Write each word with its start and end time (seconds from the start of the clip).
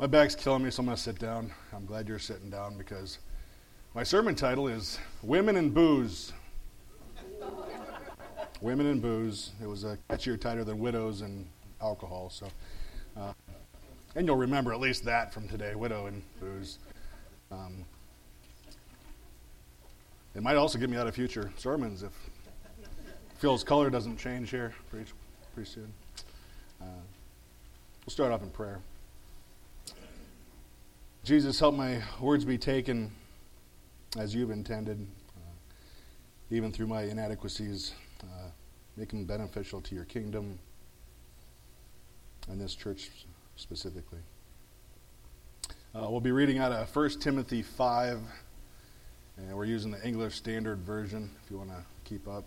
My 0.00 0.06
back's 0.06 0.36
killing 0.36 0.62
me, 0.62 0.70
so 0.70 0.80
I'm 0.80 0.86
going 0.86 0.96
to 0.96 1.02
sit 1.02 1.18
down. 1.18 1.50
I'm 1.74 1.84
glad 1.84 2.06
you're 2.06 2.20
sitting 2.20 2.50
down 2.50 2.78
because 2.78 3.18
my 3.96 4.04
sermon 4.04 4.36
title 4.36 4.68
is 4.68 4.96
Women 5.24 5.56
and 5.56 5.74
Booze. 5.74 6.32
Women 8.60 8.86
and 8.86 9.02
Booze. 9.02 9.50
It 9.60 9.66
was 9.66 9.82
a 9.82 9.98
catchier 10.08 10.40
title 10.40 10.64
than 10.64 10.78
Widows 10.78 11.22
and 11.22 11.48
Alcohol. 11.82 12.30
So, 12.30 12.46
uh, 13.16 13.32
And 14.14 14.24
you'll 14.24 14.36
remember 14.36 14.72
at 14.72 14.78
least 14.78 15.04
that 15.06 15.34
from 15.34 15.48
today 15.48 15.74
Widow 15.74 16.06
and 16.06 16.22
Booze. 16.38 16.78
Um, 17.50 17.84
it 20.36 20.44
might 20.44 20.56
also 20.56 20.78
get 20.78 20.90
me 20.90 20.96
out 20.96 21.08
of 21.08 21.14
future 21.16 21.50
sermons 21.56 22.04
if 22.04 22.12
Phil's 23.38 23.64
color 23.64 23.90
doesn't 23.90 24.16
change 24.16 24.50
here 24.50 24.72
pretty, 24.90 25.10
pretty 25.54 25.68
soon. 25.68 25.92
Uh, 26.80 26.84
we'll 28.06 28.12
start 28.12 28.30
off 28.30 28.42
in 28.44 28.50
prayer. 28.50 28.78
Jesus, 31.28 31.60
help 31.60 31.74
my 31.74 32.00
words 32.22 32.46
be 32.46 32.56
taken 32.56 33.12
as 34.16 34.34
you've 34.34 34.50
intended, 34.50 35.06
uh, 35.36 35.40
even 36.50 36.72
through 36.72 36.86
my 36.86 37.02
inadequacies. 37.02 37.92
Uh, 38.22 38.48
make 38.96 39.10
them 39.10 39.26
beneficial 39.26 39.82
to 39.82 39.94
your 39.94 40.06
kingdom 40.06 40.58
and 42.48 42.58
this 42.58 42.74
church 42.74 43.10
specifically. 43.56 44.20
Uh, 45.94 46.06
we'll 46.08 46.22
be 46.22 46.32
reading 46.32 46.60
out 46.60 46.72
of 46.72 46.96
1 46.96 47.10
Timothy 47.20 47.60
5, 47.60 48.20
and 49.36 49.54
we're 49.54 49.66
using 49.66 49.90
the 49.90 50.02
English 50.02 50.34
Standard 50.34 50.78
Version 50.78 51.30
if 51.44 51.50
you 51.50 51.58
want 51.58 51.68
to 51.68 51.84
keep 52.04 52.26
up. 52.26 52.44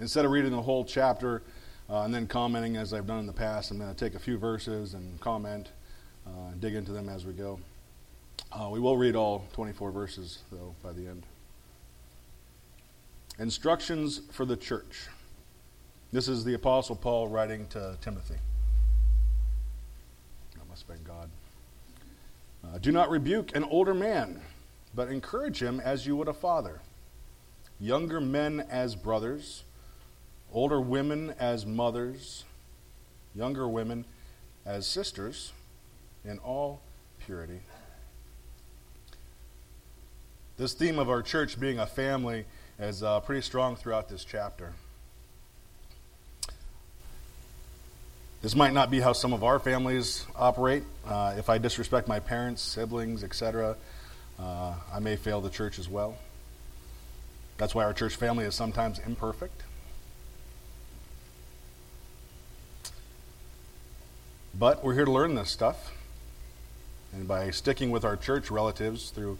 Instead 0.00 0.24
of 0.24 0.30
reading 0.30 0.52
the 0.52 0.62
whole 0.62 0.86
chapter 0.86 1.42
uh, 1.90 2.04
and 2.04 2.14
then 2.14 2.26
commenting 2.26 2.78
as 2.78 2.94
I've 2.94 3.06
done 3.06 3.18
in 3.18 3.26
the 3.26 3.34
past, 3.34 3.70
I'm 3.70 3.76
going 3.76 3.94
to 3.94 4.04
take 4.04 4.14
a 4.14 4.18
few 4.18 4.38
verses 4.38 4.94
and 4.94 5.20
comment 5.20 5.72
uh, 6.28 6.52
dig 6.60 6.74
into 6.74 6.92
them 6.92 7.08
as 7.08 7.24
we 7.24 7.32
go. 7.32 7.58
Uh, 8.52 8.68
we 8.70 8.80
will 8.80 8.96
read 8.96 9.16
all 9.16 9.46
24 9.52 9.90
verses, 9.90 10.38
though, 10.50 10.74
by 10.82 10.92
the 10.92 11.06
end. 11.06 11.22
Instructions 13.38 14.22
for 14.32 14.44
the 14.44 14.56
church. 14.56 15.06
This 16.12 16.28
is 16.28 16.44
the 16.44 16.54
Apostle 16.54 16.96
Paul 16.96 17.28
writing 17.28 17.66
to 17.68 17.96
Timothy. 18.00 18.36
That 20.56 20.68
must 20.68 20.86
have 20.86 20.96
been 20.96 21.04
God. 21.04 21.28
Uh, 22.64 22.78
Do 22.78 22.90
not 22.90 23.10
rebuke 23.10 23.54
an 23.54 23.64
older 23.64 23.94
man, 23.94 24.40
but 24.94 25.08
encourage 25.08 25.62
him 25.62 25.80
as 25.80 26.06
you 26.06 26.16
would 26.16 26.28
a 26.28 26.32
father. 26.32 26.80
Younger 27.78 28.20
men 28.20 28.66
as 28.70 28.96
brothers, 28.96 29.62
older 30.52 30.80
women 30.80 31.34
as 31.38 31.64
mothers, 31.64 32.44
younger 33.34 33.68
women 33.68 34.04
as 34.66 34.86
sisters 34.86 35.52
in 36.28 36.38
all 36.40 36.82
purity. 37.24 37.60
This 40.58 40.74
theme 40.74 40.98
of 40.98 41.08
our 41.08 41.22
church 41.22 41.58
being 41.58 41.78
a 41.78 41.86
family 41.86 42.44
is 42.78 43.02
uh, 43.02 43.20
pretty 43.20 43.42
strong 43.42 43.76
throughout 43.76 44.08
this 44.08 44.24
chapter. 44.24 44.74
This 48.42 48.54
might 48.54 48.72
not 48.72 48.90
be 48.90 49.00
how 49.00 49.14
some 49.14 49.32
of 49.32 49.42
our 49.42 49.58
families 49.58 50.24
operate. 50.36 50.84
Uh, 51.06 51.34
if 51.38 51.48
I 51.48 51.58
disrespect 51.58 52.06
my 52.06 52.20
parents, 52.20 52.62
siblings, 52.62 53.24
etc., 53.24 53.76
uh, 54.38 54.74
I 54.92 55.00
may 55.00 55.16
fail 55.16 55.40
the 55.40 55.50
church 55.50 55.78
as 55.78 55.88
well. 55.88 56.16
That's 57.56 57.74
why 57.74 57.84
our 57.84 57.92
church 57.92 58.14
family 58.14 58.44
is 58.44 58.54
sometimes 58.54 59.00
imperfect. 59.00 59.62
But 64.56 64.84
we're 64.84 64.94
here 64.94 65.04
to 65.04 65.10
learn 65.10 65.34
this 65.34 65.50
stuff. 65.50 65.92
And 67.12 67.26
by 67.26 67.50
sticking 67.50 67.90
with 67.90 68.04
our 68.04 68.16
church 68.16 68.50
relatives 68.50 69.10
through 69.10 69.38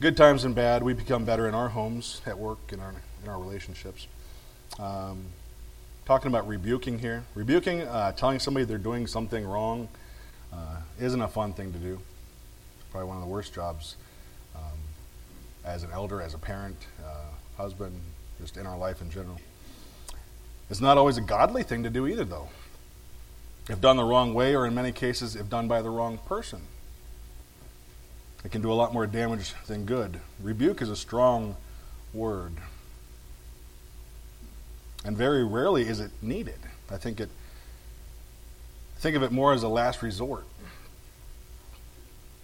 good 0.00 0.16
times 0.16 0.44
and 0.44 0.54
bad, 0.54 0.82
we 0.82 0.94
become 0.94 1.24
better 1.24 1.48
in 1.48 1.54
our 1.54 1.68
homes, 1.68 2.20
at 2.26 2.38
work, 2.38 2.58
in 2.72 2.80
our, 2.80 2.94
in 3.22 3.28
our 3.28 3.38
relationships. 3.38 4.06
Um, 4.78 5.24
talking 6.04 6.28
about 6.28 6.46
rebuking 6.46 6.98
here. 6.98 7.24
Rebuking, 7.34 7.82
uh, 7.82 8.12
telling 8.12 8.38
somebody 8.38 8.64
they're 8.64 8.78
doing 8.78 9.06
something 9.06 9.44
wrong, 9.44 9.88
uh, 10.52 10.76
isn't 11.00 11.20
a 11.20 11.28
fun 11.28 11.52
thing 11.52 11.72
to 11.72 11.78
do. 11.78 12.00
Probably 12.90 13.08
one 13.08 13.16
of 13.16 13.22
the 13.22 13.28
worst 13.28 13.52
jobs 13.52 13.96
um, 14.54 14.78
as 15.64 15.82
an 15.82 15.90
elder, 15.92 16.22
as 16.22 16.34
a 16.34 16.38
parent, 16.38 16.76
uh, 17.04 17.24
husband, 17.56 17.98
just 18.40 18.56
in 18.56 18.66
our 18.66 18.78
life 18.78 19.00
in 19.00 19.10
general. 19.10 19.40
It's 20.70 20.80
not 20.80 20.98
always 20.98 21.16
a 21.16 21.20
godly 21.20 21.64
thing 21.64 21.82
to 21.82 21.90
do 21.90 22.06
either, 22.06 22.24
though 22.24 22.48
if 23.68 23.80
done 23.80 23.96
the 23.96 24.04
wrong 24.04 24.34
way, 24.34 24.54
or 24.54 24.66
in 24.66 24.74
many 24.74 24.92
cases, 24.92 25.36
if 25.36 25.48
done 25.48 25.68
by 25.68 25.80
the 25.82 25.90
wrong 25.90 26.18
person. 26.26 26.62
It 28.44 28.52
can 28.52 28.60
do 28.60 28.70
a 28.70 28.74
lot 28.74 28.92
more 28.92 29.06
damage 29.06 29.54
than 29.66 29.86
good. 29.86 30.20
Rebuke 30.42 30.82
is 30.82 30.90
a 30.90 30.96
strong 30.96 31.56
word. 32.12 32.52
And 35.04 35.16
very 35.16 35.44
rarely 35.44 35.88
is 35.88 36.00
it 36.00 36.10
needed. 36.20 36.58
I 36.90 36.96
think 36.96 37.20
it 37.20 37.30
think 38.98 39.16
of 39.16 39.22
it 39.22 39.32
more 39.32 39.52
as 39.52 39.62
a 39.62 39.68
last 39.68 40.02
resort. 40.02 40.44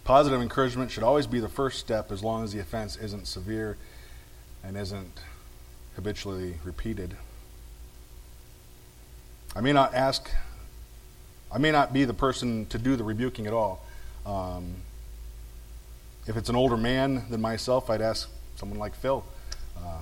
Positive 0.03 0.41
encouragement 0.41 0.91
should 0.91 1.03
always 1.03 1.25
be 1.25 1.39
the 1.39 1.49
first 1.49 1.79
step 1.79 2.11
as 2.11 2.23
long 2.23 2.43
as 2.43 2.51
the 2.51 2.59
offense 2.59 2.97
isn't 2.97 3.27
severe 3.27 3.77
and 4.63 4.77
isn't 4.77 5.21
habitually 5.95 6.55
repeated. 6.63 7.15
I 9.55 9.61
may 9.61 9.73
not 9.73 9.93
ask 9.93 10.29
I 11.53 11.57
may 11.57 11.71
not 11.71 11.93
be 11.93 12.05
the 12.05 12.13
person 12.13 12.65
to 12.67 12.77
do 12.77 12.95
the 12.95 13.03
rebuking 13.03 13.47
at 13.47 13.53
all. 13.53 13.83
Um, 14.25 14.75
if 16.27 16.37
it's 16.37 16.49
an 16.49 16.55
older 16.55 16.77
man 16.77 17.23
than 17.29 17.41
myself, 17.41 17.89
I'd 17.89 18.01
ask 18.01 18.29
someone 18.55 18.79
like 18.79 18.95
Phil 18.95 19.23
uh, 19.77 19.99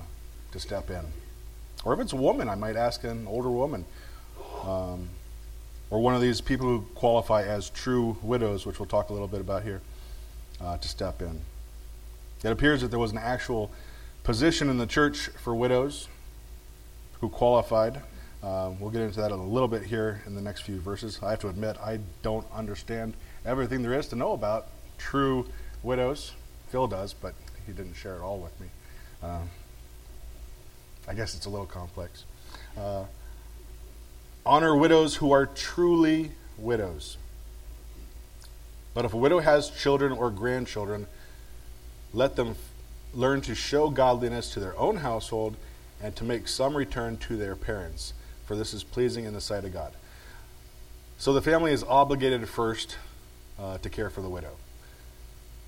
to 0.52 0.60
step 0.60 0.90
in. 0.90 1.04
Or 1.84 1.94
if 1.94 2.00
it's 2.00 2.12
a 2.12 2.16
woman, 2.16 2.48
I 2.48 2.54
might 2.54 2.76
ask 2.76 3.04
an 3.04 3.26
older 3.26 3.50
woman. 3.50 3.84
Um, 4.62 5.08
or 5.90 6.00
one 6.00 6.14
of 6.14 6.20
these 6.20 6.40
people 6.40 6.66
who 6.66 6.82
qualify 6.94 7.42
as 7.42 7.70
true 7.70 8.16
widows, 8.22 8.64
which 8.64 8.78
we'll 8.78 8.86
talk 8.86 9.08
a 9.08 9.12
little 9.12 9.28
bit 9.28 9.40
about 9.40 9.62
here, 9.62 9.80
uh, 10.60 10.76
to 10.76 10.88
step 10.88 11.20
in. 11.20 11.40
It 12.44 12.50
appears 12.50 12.80
that 12.82 12.88
there 12.88 12.98
was 12.98 13.12
an 13.12 13.18
actual 13.18 13.70
position 14.22 14.70
in 14.70 14.78
the 14.78 14.86
church 14.86 15.28
for 15.42 15.54
widows 15.54 16.08
who 17.20 17.28
qualified. 17.28 18.02
Uh, 18.42 18.72
we'll 18.78 18.90
get 18.90 19.02
into 19.02 19.20
that 19.20 19.32
a 19.32 19.36
little 19.36 19.68
bit 19.68 19.82
here 19.82 20.22
in 20.26 20.34
the 20.34 20.40
next 20.40 20.62
few 20.62 20.80
verses. 20.80 21.18
I 21.22 21.30
have 21.30 21.40
to 21.40 21.48
admit, 21.48 21.76
I 21.78 22.00
don't 22.22 22.46
understand 22.52 23.14
everything 23.44 23.82
there 23.82 23.92
is 23.92 24.08
to 24.08 24.16
know 24.16 24.32
about 24.32 24.68
true 24.96 25.46
widows. 25.82 26.32
Phil 26.68 26.86
does, 26.86 27.12
but 27.12 27.34
he 27.66 27.72
didn't 27.72 27.94
share 27.94 28.16
it 28.16 28.22
all 28.22 28.38
with 28.38 28.58
me. 28.58 28.68
Uh, 29.22 29.40
I 31.06 31.14
guess 31.14 31.34
it's 31.34 31.44
a 31.44 31.50
little 31.50 31.66
complex. 31.66 32.24
Uh, 32.78 33.04
honor 34.46 34.74
widows 34.74 35.16
who 35.16 35.32
are 35.32 35.44
truly 35.44 36.32
widows. 36.56 37.18
But 38.94 39.04
if 39.04 39.12
a 39.12 39.18
widow 39.18 39.40
has 39.40 39.70
children 39.70 40.12
or 40.12 40.30
grandchildren, 40.30 41.06
let 42.14 42.36
them 42.36 42.50
f- 42.50 42.56
learn 43.12 43.42
to 43.42 43.54
show 43.54 43.90
godliness 43.90 44.50
to 44.54 44.60
their 44.60 44.76
own 44.78 44.96
household 44.96 45.56
and 46.02 46.16
to 46.16 46.24
make 46.24 46.48
some 46.48 46.74
return 46.74 47.18
to 47.18 47.36
their 47.36 47.54
parents 47.54 48.14
for 48.50 48.56
this 48.56 48.74
is 48.74 48.82
pleasing 48.82 49.26
in 49.26 49.32
the 49.32 49.40
sight 49.40 49.64
of 49.64 49.72
God. 49.72 49.92
So 51.18 51.32
the 51.32 51.40
family 51.40 51.70
is 51.70 51.84
obligated 51.84 52.48
first 52.48 52.96
uh, 53.60 53.78
to 53.78 53.88
care 53.88 54.10
for 54.10 54.22
the 54.22 54.28
widow, 54.28 54.50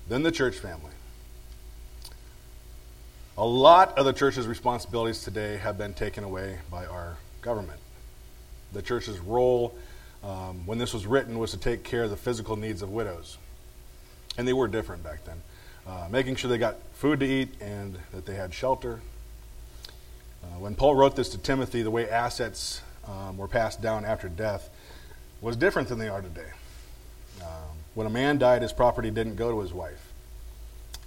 then 0.09 0.21
the 0.21 0.33
church 0.33 0.57
family. 0.57 0.91
A 3.37 3.45
lot 3.45 3.97
of 3.97 4.03
the 4.03 4.11
church's 4.11 4.47
responsibilities 4.47 5.23
today 5.23 5.55
have 5.55 5.77
been 5.77 5.93
taken 5.93 6.25
away 6.25 6.57
by 6.69 6.85
our 6.85 7.15
government. 7.41 7.79
The 8.73 8.81
church's 8.81 9.17
role, 9.17 9.73
um, 10.21 10.65
when 10.65 10.77
this 10.77 10.93
was 10.93 11.07
written, 11.07 11.39
was 11.39 11.51
to 11.51 11.57
take 11.57 11.85
care 11.85 12.03
of 12.03 12.09
the 12.09 12.17
physical 12.17 12.57
needs 12.57 12.81
of 12.81 12.89
widows. 12.89 13.37
And 14.37 14.45
they 14.45 14.51
were 14.51 14.67
different 14.67 15.05
back 15.05 15.23
then. 15.23 15.41
Uh, 15.87 16.09
making 16.11 16.35
sure 16.35 16.49
they 16.49 16.57
got 16.57 16.75
food 16.95 17.21
to 17.21 17.25
eat 17.25 17.47
and 17.61 17.97
that 18.11 18.25
they 18.25 18.35
had 18.35 18.53
shelter, 18.53 18.99
uh, 20.43 20.59
when 20.59 20.75
Paul 20.75 20.95
wrote 20.95 21.15
this 21.15 21.29
to 21.29 21.37
Timothy, 21.37 21.81
the 21.81 21.91
way 21.91 22.09
assets 22.09 22.81
um, 23.07 23.37
were 23.37 23.47
passed 23.47 23.81
down 23.81 24.05
after 24.05 24.29
death 24.29 24.69
was 25.41 25.55
different 25.55 25.89
than 25.89 25.99
they 25.99 26.09
are 26.09 26.21
today. 26.21 26.51
Um, 27.41 27.77
when 27.95 28.07
a 28.07 28.09
man 28.09 28.37
died, 28.37 28.61
his 28.61 28.73
property 28.73 29.11
didn't 29.11 29.35
go 29.35 29.51
to 29.51 29.59
his 29.59 29.73
wife, 29.73 30.13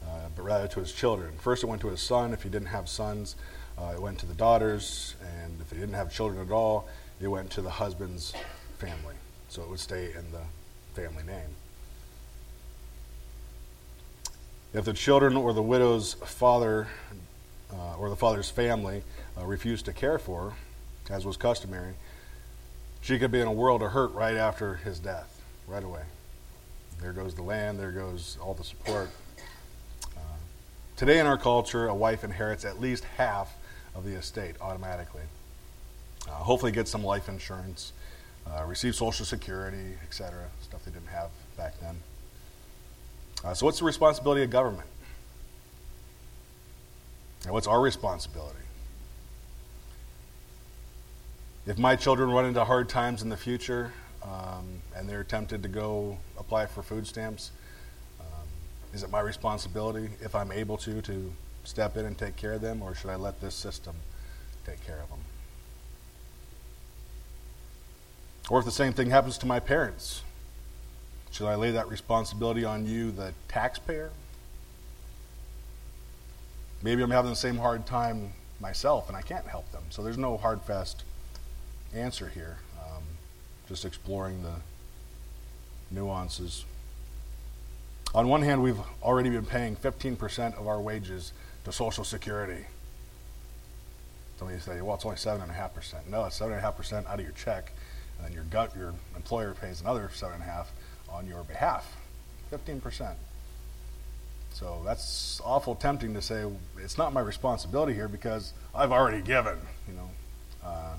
uh, 0.02 0.28
but 0.34 0.42
rather 0.42 0.68
to 0.68 0.80
his 0.80 0.92
children. 0.92 1.32
First, 1.38 1.62
it 1.62 1.66
went 1.66 1.80
to 1.82 1.88
his 1.88 2.00
son. 2.00 2.32
If 2.32 2.42
he 2.42 2.48
didn't 2.48 2.68
have 2.68 2.88
sons, 2.88 3.36
uh, 3.78 3.92
it 3.94 4.00
went 4.00 4.18
to 4.20 4.26
the 4.26 4.34
daughters. 4.34 5.16
And 5.42 5.60
if 5.60 5.70
he 5.70 5.76
didn't 5.78 5.94
have 5.94 6.12
children 6.12 6.44
at 6.46 6.52
all, 6.52 6.88
it 7.20 7.28
went 7.28 7.50
to 7.52 7.62
the 7.62 7.70
husband's 7.70 8.34
family. 8.78 9.14
So 9.48 9.62
it 9.62 9.70
would 9.70 9.80
stay 9.80 10.06
in 10.06 10.32
the 10.32 10.42
family 11.00 11.22
name. 11.24 11.56
If 14.74 14.84
the 14.84 14.92
children 14.92 15.36
or 15.36 15.54
the 15.54 15.62
widow's 15.62 16.14
father 16.14 16.88
uh, 17.72 17.96
or 17.98 18.08
the 18.08 18.16
father's 18.16 18.50
family 18.50 19.02
uh, 19.38 19.44
refused 19.44 19.84
to 19.86 19.92
care 19.92 20.18
for, 20.18 20.54
as 21.10 21.24
was 21.24 21.36
customary, 21.36 21.94
she 23.00 23.18
could 23.18 23.30
be 23.30 23.40
in 23.40 23.46
a 23.46 23.52
world 23.52 23.82
of 23.82 23.92
hurt 23.92 24.12
right 24.14 24.36
after 24.36 24.76
his 24.76 24.98
death. 24.98 25.40
right 25.66 25.82
away. 25.82 26.02
There 27.00 27.12
goes 27.12 27.34
the 27.34 27.42
land, 27.42 27.78
there 27.78 27.90
goes 27.90 28.38
all 28.40 28.54
the 28.54 28.64
support. 28.64 29.10
Uh, 30.16 30.20
today 30.96 31.18
in 31.18 31.26
our 31.26 31.36
culture, 31.36 31.88
a 31.88 31.94
wife 31.94 32.24
inherits 32.24 32.64
at 32.64 32.80
least 32.80 33.04
half 33.16 33.54
of 33.94 34.04
the 34.04 34.12
estate 34.12 34.54
automatically. 34.60 35.22
Uh, 36.26 36.30
hopefully, 36.30 36.72
get 36.72 36.88
some 36.88 37.04
life 37.04 37.28
insurance, 37.28 37.92
uh, 38.46 38.64
receive 38.64 38.94
Social 38.94 39.24
Security, 39.24 39.94
etc. 40.02 40.48
Stuff 40.62 40.84
they 40.84 40.90
didn't 40.90 41.08
have 41.08 41.30
back 41.56 41.78
then. 41.80 41.96
Uh, 43.44 43.54
so, 43.54 43.66
what's 43.66 43.78
the 43.78 43.84
responsibility 43.84 44.42
of 44.42 44.50
government? 44.50 44.88
And 47.46 47.54
what's 47.54 47.68
our 47.68 47.80
responsibility? 47.80 48.58
If 51.64 51.78
my 51.78 51.94
children 51.94 52.32
run 52.32 52.44
into 52.44 52.64
hard 52.64 52.88
times 52.88 53.22
in 53.22 53.28
the 53.28 53.36
future 53.36 53.92
um, 54.20 54.82
and 54.96 55.08
they're 55.08 55.22
tempted 55.22 55.62
to 55.62 55.68
go 55.68 56.18
apply 56.36 56.66
for 56.66 56.82
food 56.82 57.06
stamps, 57.06 57.52
um, 58.18 58.48
is 58.92 59.04
it 59.04 59.10
my 59.10 59.20
responsibility, 59.20 60.10
if 60.20 60.34
I'm 60.34 60.50
able 60.50 60.76
to, 60.78 61.00
to 61.02 61.32
step 61.62 61.96
in 61.96 62.04
and 62.04 62.18
take 62.18 62.34
care 62.34 62.54
of 62.54 62.62
them, 62.62 62.82
or 62.82 62.96
should 62.96 63.10
I 63.10 63.16
let 63.16 63.40
this 63.40 63.54
system 63.54 63.94
take 64.66 64.84
care 64.84 64.98
of 64.98 65.08
them? 65.08 65.20
Or 68.50 68.58
if 68.58 68.64
the 68.64 68.72
same 68.72 68.92
thing 68.92 69.10
happens 69.10 69.38
to 69.38 69.46
my 69.46 69.60
parents, 69.60 70.22
should 71.30 71.46
I 71.46 71.54
lay 71.54 71.70
that 71.70 71.88
responsibility 71.88 72.64
on 72.64 72.86
you, 72.86 73.12
the 73.12 73.34
taxpayer? 73.46 74.10
Maybe 76.82 77.02
I'm 77.02 77.10
having 77.10 77.30
the 77.30 77.36
same 77.36 77.56
hard 77.56 77.86
time 77.86 78.32
myself 78.60 79.08
and 79.08 79.16
I 79.16 79.22
can't 79.22 79.46
help 79.46 79.70
them. 79.72 79.82
So 79.90 80.02
there's 80.02 80.18
no 80.18 80.36
hard, 80.36 80.62
fast 80.62 81.04
answer 81.94 82.28
here. 82.28 82.58
Um, 82.78 83.02
just 83.68 83.84
exploring 83.84 84.42
the 84.42 84.54
nuances. 85.90 86.64
On 88.14 88.28
one 88.28 88.42
hand, 88.42 88.62
we've 88.62 88.78
already 89.02 89.30
been 89.30 89.44
paying 89.44 89.76
15% 89.76 90.58
of 90.58 90.66
our 90.66 90.80
wages 90.80 91.32
to 91.64 91.72
Social 91.72 92.04
Security. 92.04 92.64
Some 94.38 94.48
of 94.48 94.54
you 94.54 94.60
say, 94.60 94.80
well, 94.80 94.94
it's 94.94 95.04
only 95.04 95.16
7.5%. 95.16 96.06
No, 96.08 96.24
it's 96.24 96.38
7.5% 96.38 97.06
out 97.06 97.14
of 97.14 97.20
your 97.20 97.32
check, 97.32 97.72
and 98.16 98.26
then 98.26 98.32
your, 98.32 98.44
gut, 98.44 98.74
your 98.76 98.94
employer 99.16 99.54
pays 99.54 99.80
another 99.80 100.10
7.5 100.12 100.66
on 101.10 101.26
your 101.26 101.42
behalf. 101.44 101.96
15%. 102.52 103.14
So 104.56 104.80
that's 104.86 105.38
awful 105.44 105.74
tempting 105.74 106.14
to 106.14 106.22
say 106.22 106.46
it's 106.78 106.96
not 106.96 107.12
my 107.12 107.20
responsibility 107.20 107.92
here 107.92 108.08
because 108.08 108.54
I've 108.74 108.90
already 108.90 109.20
given, 109.20 109.58
you 109.86 109.92
know. 109.92 110.10
Uh, 110.64 110.94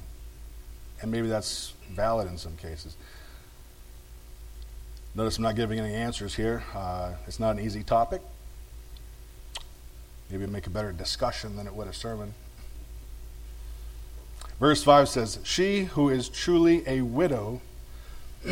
and 1.01 1.09
maybe 1.09 1.27
that's 1.27 1.73
valid 1.91 2.29
in 2.29 2.37
some 2.37 2.55
cases. 2.57 2.95
Notice 5.15 5.37
I'm 5.37 5.43
not 5.43 5.55
giving 5.55 5.79
any 5.79 5.91
answers 5.95 6.35
here. 6.35 6.65
Uh, 6.75 7.13
it's 7.25 7.39
not 7.39 7.57
an 7.57 7.65
easy 7.65 7.81
topic. 7.81 8.21
Maybe 10.29 10.45
make 10.45 10.67
a 10.67 10.69
better 10.69 10.91
discussion 10.91 11.55
than 11.55 11.65
it 11.65 11.73
would 11.73 11.87
a 11.87 11.93
sermon. 11.93 12.35
Verse 14.59 14.83
5 14.83 15.09
says, 15.09 15.39
She 15.41 15.85
who 15.85 16.09
is 16.09 16.29
truly 16.29 16.83
a 16.85 17.01
widow, 17.01 17.61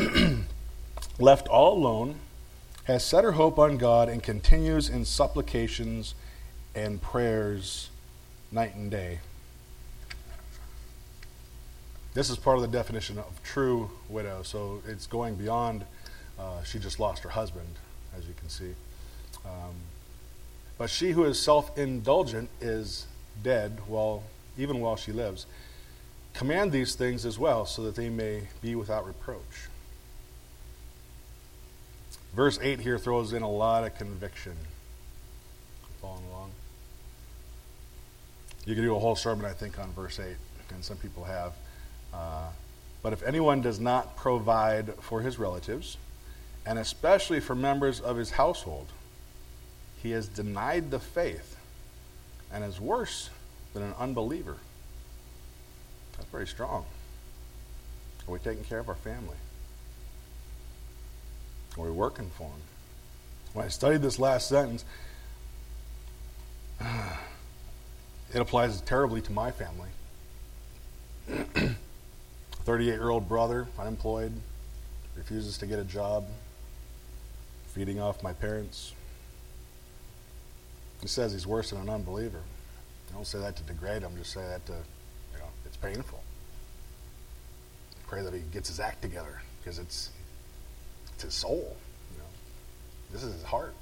left 1.20 1.48
all 1.48 1.78
alone, 1.78 2.16
has 2.86 3.04
set 3.04 3.24
her 3.24 3.34
hope 3.34 3.60
on 3.60 3.78
God 3.78 4.10
and 4.10 4.22
continues 4.22 4.90
in 4.90 5.06
supplications 5.06 6.16
and 6.74 7.02
prayers 7.02 7.90
night 8.52 8.76
and 8.76 8.90
day. 8.90 9.20
This 12.14 12.30
is 12.30 12.38
part 12.38 12.58
of 12.58 12.62
the 12.62 12.70
definition 12.70 13.18
of 13.18 13.42
true 13.44 13.90
widow, 14.08 14.42
so 14.44 14.82
it's 14.88 15.08
going 15.08 15.36
beyond 15.36 15.84
uh, 16.40 16.64
she 16.64 16.80
just 16.80 17.00
lost 17.00 17.24
her 17.24 17.30
husband, 17.30 17.68
as 18.18 18.28
you 18.28 18.34
can 18.40 18.50
see. 18.50 18.74
Um, 19.46 19.76
but 20.78 20.90
she 20.90 21.12
who 21.12 21.24
is 21.26 21.40
self 21.40 21.78
indulgent 21.78 22.50
is 22.62 23.08
dead 23.44 23.80
while, 23.88 24.24
even 24.58 24.80
while 24.80 24.96
she 24.96 25.12
lives. 25.12 25.46
Command 26.34 26.72
these 26.72 26.96
things 26.96 27.26
as 27.26 27.40
well, 27.40 27.66
so 27.66 27.84
that 27.84 27.96
they 27.96 28.10
may 28.10 28.44
be 28.62 28.76
without 28.76 29.08
reproach. 29.08 29.70
Verse 32.36 32.60
8 32.62 32.82
here 32.82 32.98
throws 32.98 33.32
in 33.32 33.44
a 33.44 33.50
lot 33.50 33.86
of 33.86 33.96
conviction. 33.96 34.58
Following 36.02 36.26
along. 36.26 36.52
You 38.66 38.76
could 38.76 38.82
do 38.82 38.94
a 38.94 39.00
whole 39.00 39.16
sermon, 39.16 39.46
I 39.46 39.54
think, 39.54 39.80
on 39.80 39.94
verse 39.94 40.20
8, 40.20 40.36
and 40.74 40.84
some 40.84 40.98
people 40.98 41.24
have. 41.24 41.54
Uh, 42.14 42.50
but 43.02 43.14
if 43.14 43.24
anyone 43.24 43.62
does 43.62 43.80
not 43.80 44.18
provide 44.18 44.96
for 44.96 45.22
his 45.22 45.40
relatives, 45.40 45.98
and 46.66 46.78
especially 46.78 47.40
for 47.40 47.56
members 47.56 48.02
of 48.02 48.18
his 48.18 48.32
household, 48.32 48.88
he 50.04 50.12
has 50.12 50.28
denied 50.28 50.92
the 50.92 51.00
faith 51.00 51.56
and 52.52 52.66
is 52.66 52.82
worse 52.82 53.30
than 53.74 53.84
an 53.84 53.94
unbeliever. 53.98 54.58
That's 56.18 56.30
very 56.30 56.48
strong. 56.48 56.86
Are 58.28 58.32
we 58.32 58.40
taking 58.40 58.66
care 58.66 58.80
of 58.80 58.90
our 58.90 58.96
family? 58.96 59.38
Are 61.78 61.84
we 61.84 61.92
working 61.92 62.30
for 62.38 62.44
them? 62.44 62.62
When 63.54 63.66
I 63.66 63.70
studied 63.70 64.02
this 64.02 64.20
last 64.20 64.48
sentence, 64.48 64.86
it 68.34 68.40
applies 68.40 68.82
terribly 68.82 69.22
to 69.22 69.32
my 69.32 69.52
family. 69.52 69.90
38 72.66 72.86
year 72.86 73.10
old 73.10 73.30
brother, 73.30 73.68
unemployed, 73.78 74.34
refuses 75.16 75.58
to 75.60 75.66
get 75.66 75.80
a 75.80 75.84
job, 75.84 76.26
feeding 77.68 78.00
off 78.00 78.24
my 78.24 78.34
parents. 78.34 78.94
He 81.02 81.08
says 81.08 81.32
he's 81.32 81.46
worse 81.46 81.70
than 81.70 81.80
an 81.80 81.90
unbeliever. 81.90 82.42
I 83.10 83.14
don't 83.14 83.28
say 83.28 83.40
that 83.40 83.56
to 83.58 83.64
degrade 83.64 84.02
him, 84.02 84.12
just 84.18 84.34
say 84.34 84.42
that 84.42 84.66
to, 84.66 84.74
you 84.74 85.40
know, 85.40 85.46
it's 85.66 85.78
painful. 85.78 86.22
Pray 88.08 88.24
that 88.24 88.34
he 88.34 88.40
gets 88.52 88.70
his 88.70 88.80
act 88.80 89.02
together 89.02 89.42
because 89.62 89.78
it's, 89.80 90.10
it's 91.16 91.24
his 91.24 91.34
soul. 91.34 91.76
You 92.12 92.18
know, 92.18 92.30
this 93.12 93.24
is 93.24 93.34
his 93.34 93.44
heart. 93.44 93.74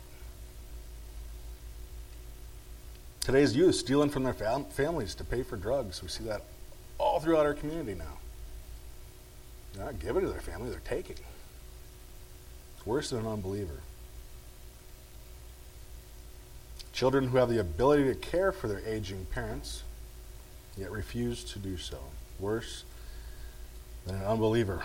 Today's 3.21 3.55
youth 3.55 3.75
stealing 3.75 4.09
from 4.09 4.23
their 4.23 4.33
fam- 4.33 4.65
families 4.65 5.15
to 5.15 5.23
pay 5.23 5.43
for 5.43 5.57
drugs. 5.57 6.01
We 6.01 6.09
see 6.09 6.25
that 6.25 6.41
all 6.97 7.19
throughout 7.19 7.45
our 7.45 7.53
community 7.53 7.95
now. 7.95 8.17
They're 9.73 9.85
not 9.85 9.99
giving 9.99 10.21
to 10.21 10.29
their 10.29 10.41
family, 10.41 10.69
they're 10.69 10.79
taking. 10.79 11.17
It's 12.75 12.85
worse 12.85 13.09
than 13.09 13.19
an 13.19 13.27
unbeliever. 13.27 13.79
Children 16.91 17.29
who 17.29 17.37
have 17.37 17.49
the 17.49 17.59
ability 17.59 18.03
to 18.03 18.15
care 18.15 18.51
for 18.51 18.67
their 18.67 18.81
aging 18.85 19.25
parents, 19.31 19.83
yet 20.77 20.91
refuse 20.91 21.43
to 21.45 21.59
do 21.59 21.77
so. 21.77 21.97
Worse 22.39 22.83
than 24.05 24.15
an 24.15 24.25
unbeliever. 24.25 24.83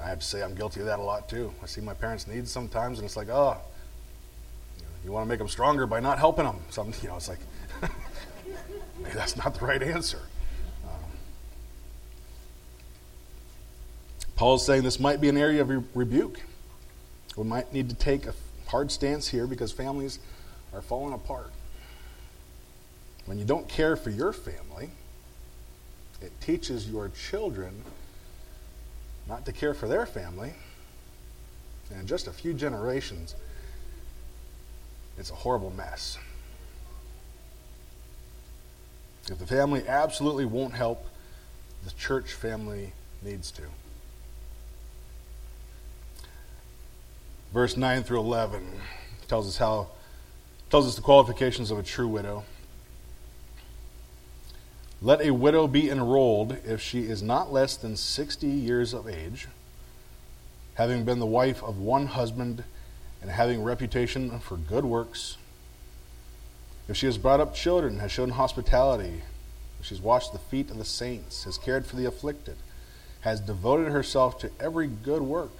I 0.00 0.06
have 0.06 0.20
to 0.20 0.26
say, 0.26 0.42
I'm 0.42 0.54
guilty 0.54 0.80
of 0.80 0.86
that 0.86 0.98
a 0.98 1.02
lot 1.02 1.28
too. 1.28 1.52
I 1.62 1.66
see 1.66 1.80
my 1.80 1.94
parents' 1.94 2.26
needs 2.26 2.50
sometimes, 2.50 2.98
and 2.98 3.04
it's 3.04 3.16
like, 3.16 3.28
oh, 3.28 3.58
you, 5.04 5.12
want 5.12 5.26
to 5.26 5.28
make 5.28 5.38
them 5.38 5.48
stronger 5.48 5.86
by 5.86 6.00
not 6.00 6.18
helping 6.18 6.44
them. 6.44 6.60
Some, 6.70 6.92
you 7.02 7.08
know, 7.08 7.16
it's 7.16 7.28
like, 7.28 7.40
maybe 9.02 9.14
that's 9.14 9.36
not 9.36 9.54
the 9.54 9.66
right 9.66 9.82
answer. 9.82 10.20
Um, 10.84 11.10
Paul's 14.36 14.64
saying 14.64 14.82
this 14.82 14.98
might 14.98 15.20
be 15.20 15.28
an 15.28 15.36
area 15.36 15.60
of 15.60 15.68
re- 15.68 15.84
rebuke. 15.94 16.40
We 17.36 17.44
might 17.44 17.72
need 17.72 17.88
to 17.90 17.94
take 17.94 18.26
a 18.26 18.34
hard 18.66 18.90
stance 18.90 19.28
here 19.28 19.46
because 19.46 19.72
families 19.72 20.18
are 20.72 20.82
falling 20.82 21.12
apart. 21.12 21.50
When 23.26 23.38
you 23.38 23.44
don't 23.44 23.68
care 23.68 23.96
for 23.96 24.10
your 24.10 24.32
family, 24.32 24.90
it 26.20 26.32
teaches 26.40 26.88
your 26.88 27.10
children 27.10 27.82
not 29.28 29.46
to 29.46 29.52
care 29.52 29.74
for 29.74 29.88
their 29.88 30.06
family. 30.06 30.54
And 31.94 32.06
just 32.06 32.26
a 32.26 32.32
few 32.32 32.54
generations, 32.54 33.34
it's 35.18 35.30
a 35.30 35.34
horrible 35.34 35.70
mess. 35.70 36.18
If 39.30 39.38
the 39.38 39.46
family 39.46 39.86
absolutely 39.86 40.46
won't 40.46 40.74
help, 40.74 41.06
the 41.84 41.90
church 41.92 42.32
family 42.32 42.92
needs 43.22 43.50
to. 43.52 43.62
verse 47.52 47.76
9 47.76 48.02
through 48.02 48.20
11 48.20 48.66
tells 49.28 49.46
us 49.46 49.58
how 49.58 49.88
tells 50.70 50.86
us 50.86 50.96
the 50.96 51.02
qualifications 51.02 51.70
of 51.70 51.78
a 51.78 51.82
true 51.82 52.08
widow 52.08 52.44
let 55.02 55.20
a 55.20 55.30
widow 55.30 55.66
be 55.66 55.90
enrolled 55.90 56.56
if 56.64 56.80
she 56.80 57.02
is 57.02 57.22
not 57.22 57.52
less 57.52 57.76
than 57.76 57.96
60 57.96 58.46
years 58.46 58.92
of 58.92 59.08
age 59.08 59.48
having 60.74 61.04
been 61.04 61.18
the 61.18 61.26
wife 61.26 61.62
of 61.62 61.78
one 61.78 62.06
husband 62.06 62.64
and 63.20 63.30
having 63.30 63.62
reputation 63.62 64.38
for 64.40 64.56
good 64.56 64.84
works 64.84 65.36
if 66.88 66.96
she 66.96 67.06
has 67.06 67.18
brought 67.18 67.40
up 67.40 67.54
children 67.54 67.98
has 67.98 68.12
shown 68.12 68.30
hospitality 68.30 69.22
if 69.80 69.86
she's 69.86 70.00
washed 70.00 70.32
the 70.32 70.38
feet 70.38 70.70
of 70.70 70.78
the 70.78 70.84
saints 70.84 71.44
has 71.44 71.58
cared 71.58 71.84
for 71.84 71.96
the 71.96 72.06
afflicted 72.06 72.56
has 73.22 73.40
devoted 73.40 73.90
herself 73.90 74.38
to 74.38 74.50
every 74.60 74.86
good 74.86 75.22
work. 75.22 75.52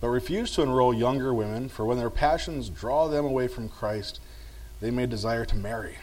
But 0.00 0.08
refuse 0.08 0.52
to 0.52 0.62
enroll 0.62 0.94
younger 0.94 1.34
women, 1.34 1.68
for 1.68 1.84
when 1.84 1.98
their 1.98 2.10
passions 2.10 2.68
draw 2.68 3.08
them 3.08 3.24
away 3.24 3.48
from 3.48 3.68
Christ, 3.68 4.20
they 4.80 4.90
may 4.90 5.06
desire 5.06 5.44
to 5.44 5.56
marry, 5.56 5.98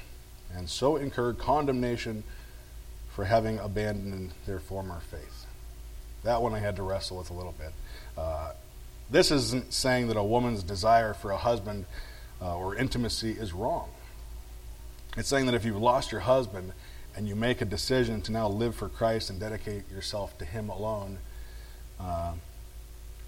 and 0.56 0.70
so 0.70 0.96
incur 0.96 1.34
condemnation 1.34 2.24
for 3.10 3.26
having 3.26 3.60
abandoned 3.60 4.32
their 4.46 4.60
former 4.60 5.00
faith. 5.12 5.46
That 6.24 6.42
one 6.42 6.54
I 6.54 6.60
had 6.60 6.76
to 6.78 6.84
wrestle 6.84 7.18
with 7.18 7.30
a 7.30 7.34
little 7.34 7.54
bit. 7.58 7.72
Uh, 8.18 8.52
this 9.10 9.32
isn't 9.32 9.74
saying 9.74 10.08
that 10.08 10.18
a 10.18 10.24
woman's 10.24 10.64
desire 10.64 11.14
for 11.14 11.32
a 11.32 11.38
husband 11.38 11.86
uh, 12.42 12.58
or 12.58 12.76
intimacy 12.76 13.32
is 13.32 13.54
wrong. 13.54 13.90
It's 15.18 15.28
saying 15.28 15.48
that 15.48 15.56
if 15.56 15.66
you've 15.66 15.78
lost 15.78 16.12
your 16.12 16.22
husband 16.22 16.74
and 17.16 17.28
you 17.28 17.36
make 17.36 17.62
a 17.62 17.66
decision 17.66 18.22
to 18.24 18.32
now 18.32 18.48
live 18.48 18.76
for 18.76 18.88
Christ 18.88 19.30
and 19.30 19.40
dedicate 19.40 19.90
yourself 19.92 20.38
to 20.38 20.46
Him 20.46 20.70
alone, 20.70 21.18
uh, 22.00 22.34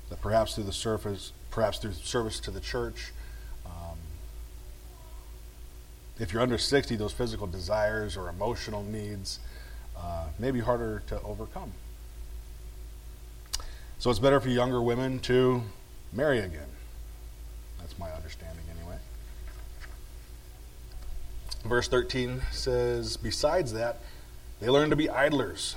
that 0.10 0.22
perhaps 0.22 0.56
through 0.56 0.66
the 0.66 0.74
surface, 0.74 1.32
perhaps 1.50 1.80
through 1.80 1.94
service 1.94 2.40
to 2.42 2.52
the 2.52 2.60
church, 2.60 3.12
if 6.22 6.32
you're 6.32 6.44
under 6.44 6.60
60, 6.60 6.96
those 6.98 7.12
physical 7.12 7.48
desires 7.48 8.16
or 8.16 8.30
emotional 8.30 8.84
needs 8.84 9.40
uh, 9.98 10.28
may 10.38 10.52
be 10.52 10.60
harder 10.60 11.02
to 11.08 11.20
overcome. 11.24 11.72
So 13.98 14.12
it's 14.12 14.20
better 14.20 14.40
for 14.40 14.50
younger 14.50 14.84
women 14.84 15.18
to 15.22 15.64
marry 16.14 16.40
again. 16.40 16.70
That's 17.80 17.98
my 17.98 18.12
understanding, 18.12 18.64
anyway. 18.80 18.98
Verse 21.66 21.88
13 21.88 22.44
says, 22.52 23.18
Besides 23.18 23.74
that, 23.74 23.98
they 24.60 24.70
learn 24.70 24.92
to 24.92 24.96
be 24.96 25.10
idlers, 25.10 25.76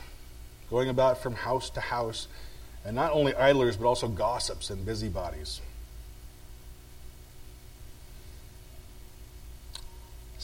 going 0.69 0.91
about 0.91 1.23
from 1.23 1.37
house 1.37 1.71
to 1.71 1.81
house, 1.81 2.29
and 2.85 2.95
not 2.95 3.13
only 3.13 3.35
idlers, 3.35 3.79
but 3.79 3.87
also 3.87 4.09
gossips 4.09 4.69
and 4.69 4.85
busybodies. 4.85 5.63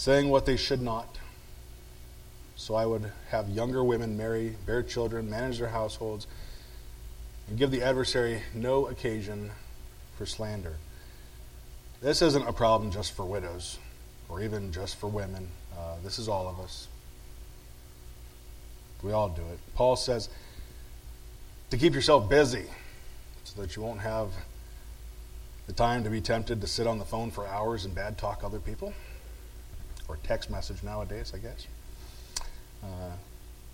Saying 0.00 0.30
what 0.30 0.46
they 0.46 0.56
should 0.56 0.80
not. 0.80 1.18
So 2.56 2.74
I 2.74 2.86
would 2.86 3.12
have 3.28 3.50
younger 3.50 3.84
women 3.84 4.16
marry, 4.16 4.56
bear 4.64 4.82
children, 4.82 5.28
manage 5.28 5.58
their 5.58 5.68
households 5.68 6.26
and 7.46 7.58
give 7.58 7.70
the 7.70 7.82
adversary 7.82 8.40
no 8.54 8.86
occasion 8.86 9.50
for 10.16 10.24
slander. 10.24 10.76
This 12.00 12.22
isn't 12.22 12.48
a 12.48 12.52
problem 12.54 12.90
just 12.90 13.12
for 13.12 13.26
widows 13.26 13.78
or 14.30 14.40
even 14.40 14.72
just 14.72 14.96
for 14.96 15.06
women. 15.06 15.48
Uh, 15.78 15.96
this 16.02 16.18
is 16.18 16.30
all 16.30 16.48
of 16.48 16.58
us. 16.60 16.88
We 19.02 19.12
all 19.12 19.28
do 19.28 19.42
it. 19.52 19.58
Paul 19.74 19.96
says 19.96 20.30
to 21.68 21.76
keep 21.76 21.92
yourself 21.92 22.26
busy 22.26 22.64
so 23.44 23.60
that 23.60 23.76
you 23.76 23.82
won't 23.82 24.00
have 24.00 24.30
the 25.66 25.74
time 25.74 26.04
to 26.04 26.08
be 26.08 26.22
tempted 26.22 26.62
to 26.62 26.66
sit 26.66 26.86
on 26.86 26.98
the 26.98 27.04
phone 27.04 27.30
for 27.30 27.46
hours 27.46 27.84
and 27.84 27.94
bad 27.94 28.16
talk 28.16 28.42
other 28.42 28.60
people 28.60 28.94
or 30.10 30.18
text 30.24 30.50
message 30.50 30.82
nowadays, 30.82 31.32
I 31.34 31.38
guess. 31.38 31.66
Uh, 32.82 33.12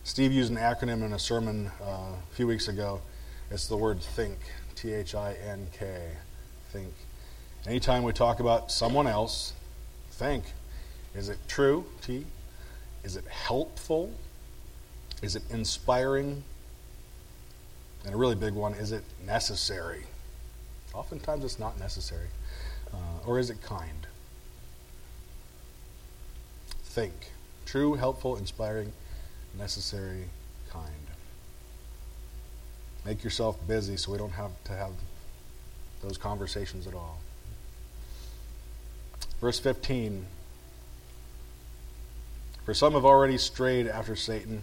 Steve 0.05 0.33
used 0.33 0.53
an 0.53 0.59
acronym 0.59 1.05
in 1.05 1.15
a 1.15 1.19
sermon 1.19 1.71
uh, 1.83 1.85
a 1.85 2.35
few 2.35 2.47
weeks 2.47 2.69
ago 2.69 3.01
it's 3.51 3.69
the 3.69 3.77
word 3.77 4.01
think, 4.01 4.39
T 4.75 4.93
H 4.93 5.15
I 5.15 5.35
N 5.35 5.69
K, 5.73 6.11
think. 6.71 6.93
Anytime 7.67 8.03
we 8.03 8.13
talk 8.13 8.41
about 8.41 8.71
someone 8.73 9.07
else, 9.07 9.53
think. 10.13 10.45
Is 11.15 11.29
it 11.29 11.39
true, 11.49 11.85
T? 12.03 12.27
Is 13.05 13.17
it 13.17 13.25
helpful? 13.29 14.13
Is 15.23 15.37
it 15.37 15.43
inspiring? 15.51 16.43
And 18.05 18.15
a 18.15 18.17
really 18.17 18.35
big 18.35 18.55
one, 18.55 18.75
is 18.75 18.93
it 18.93 19.05
necessary? 19.25 20.05
Oftentimes 20.93 21.45
it's 21.45 21.59
not 21.59 21.79
necessary. 21.79 22.29
Uh, 22.93 23.27
or 23.27 23.39
is 23.39 23.51
it 23.51 23.63
kind? 23.63 24.06
Think. 26.97 27.31
True, 27.67 27.93
helpful, 27.93 28.37
inspiring, 28.37 28.91
necessary, 29.59 30.31
kind. 30.71 30.87
Make 33.05 33.23
yourself 33.23 33.59
busy 33.69 33.99
so 33.99 34.13
we 34.13 34.17
don't 34.17 34.31
have 34.31 34.53
to 34.65 34.73
have 34.73 34.93
those 36.01 36.17
conversations 36.17 36.87
at 36.87 36.95
all. 36.95 37.19
Verse 39.43 39.59
15 39.59 40.25
For 42.65 42.73
some 42.73 42.95
have 42.95 43.05
already 43.05 43.37
strayed 43.37 43.87
after 43.87 44.17
Satan. 44.17 44.63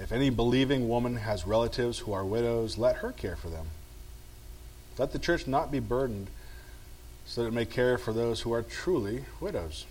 If 0.00 0.10
any 0.10 0.30
believing 0.30 0.88
woman 0.88 1.16
has 1.16 1.46
relatives 1.46 1.98
who 1.98 2.14
are 2.14 2.24
widows, 2.24 2.78
let 2.78 2.96
her 2.96 3.12
care 3.12 3.36
for 3.36 3.50
them. 3.50 3.66
Let 4.96 5.12
the 5.12 5.18
church 5.18 5.46
not 5.46 5.70
be 5.70 5.80
burdened, 5.80 6.28
so 7.26 7.42
that 7.42 7.48
it 7.48 7.52
may 7.52 7.66
care 7.66 7.98
for 7.98 8.14
those 8.14 8.40
who 8.40 8.54
are 8.54 8.62
truly 8.62 9.26
widows. 9.38 9.84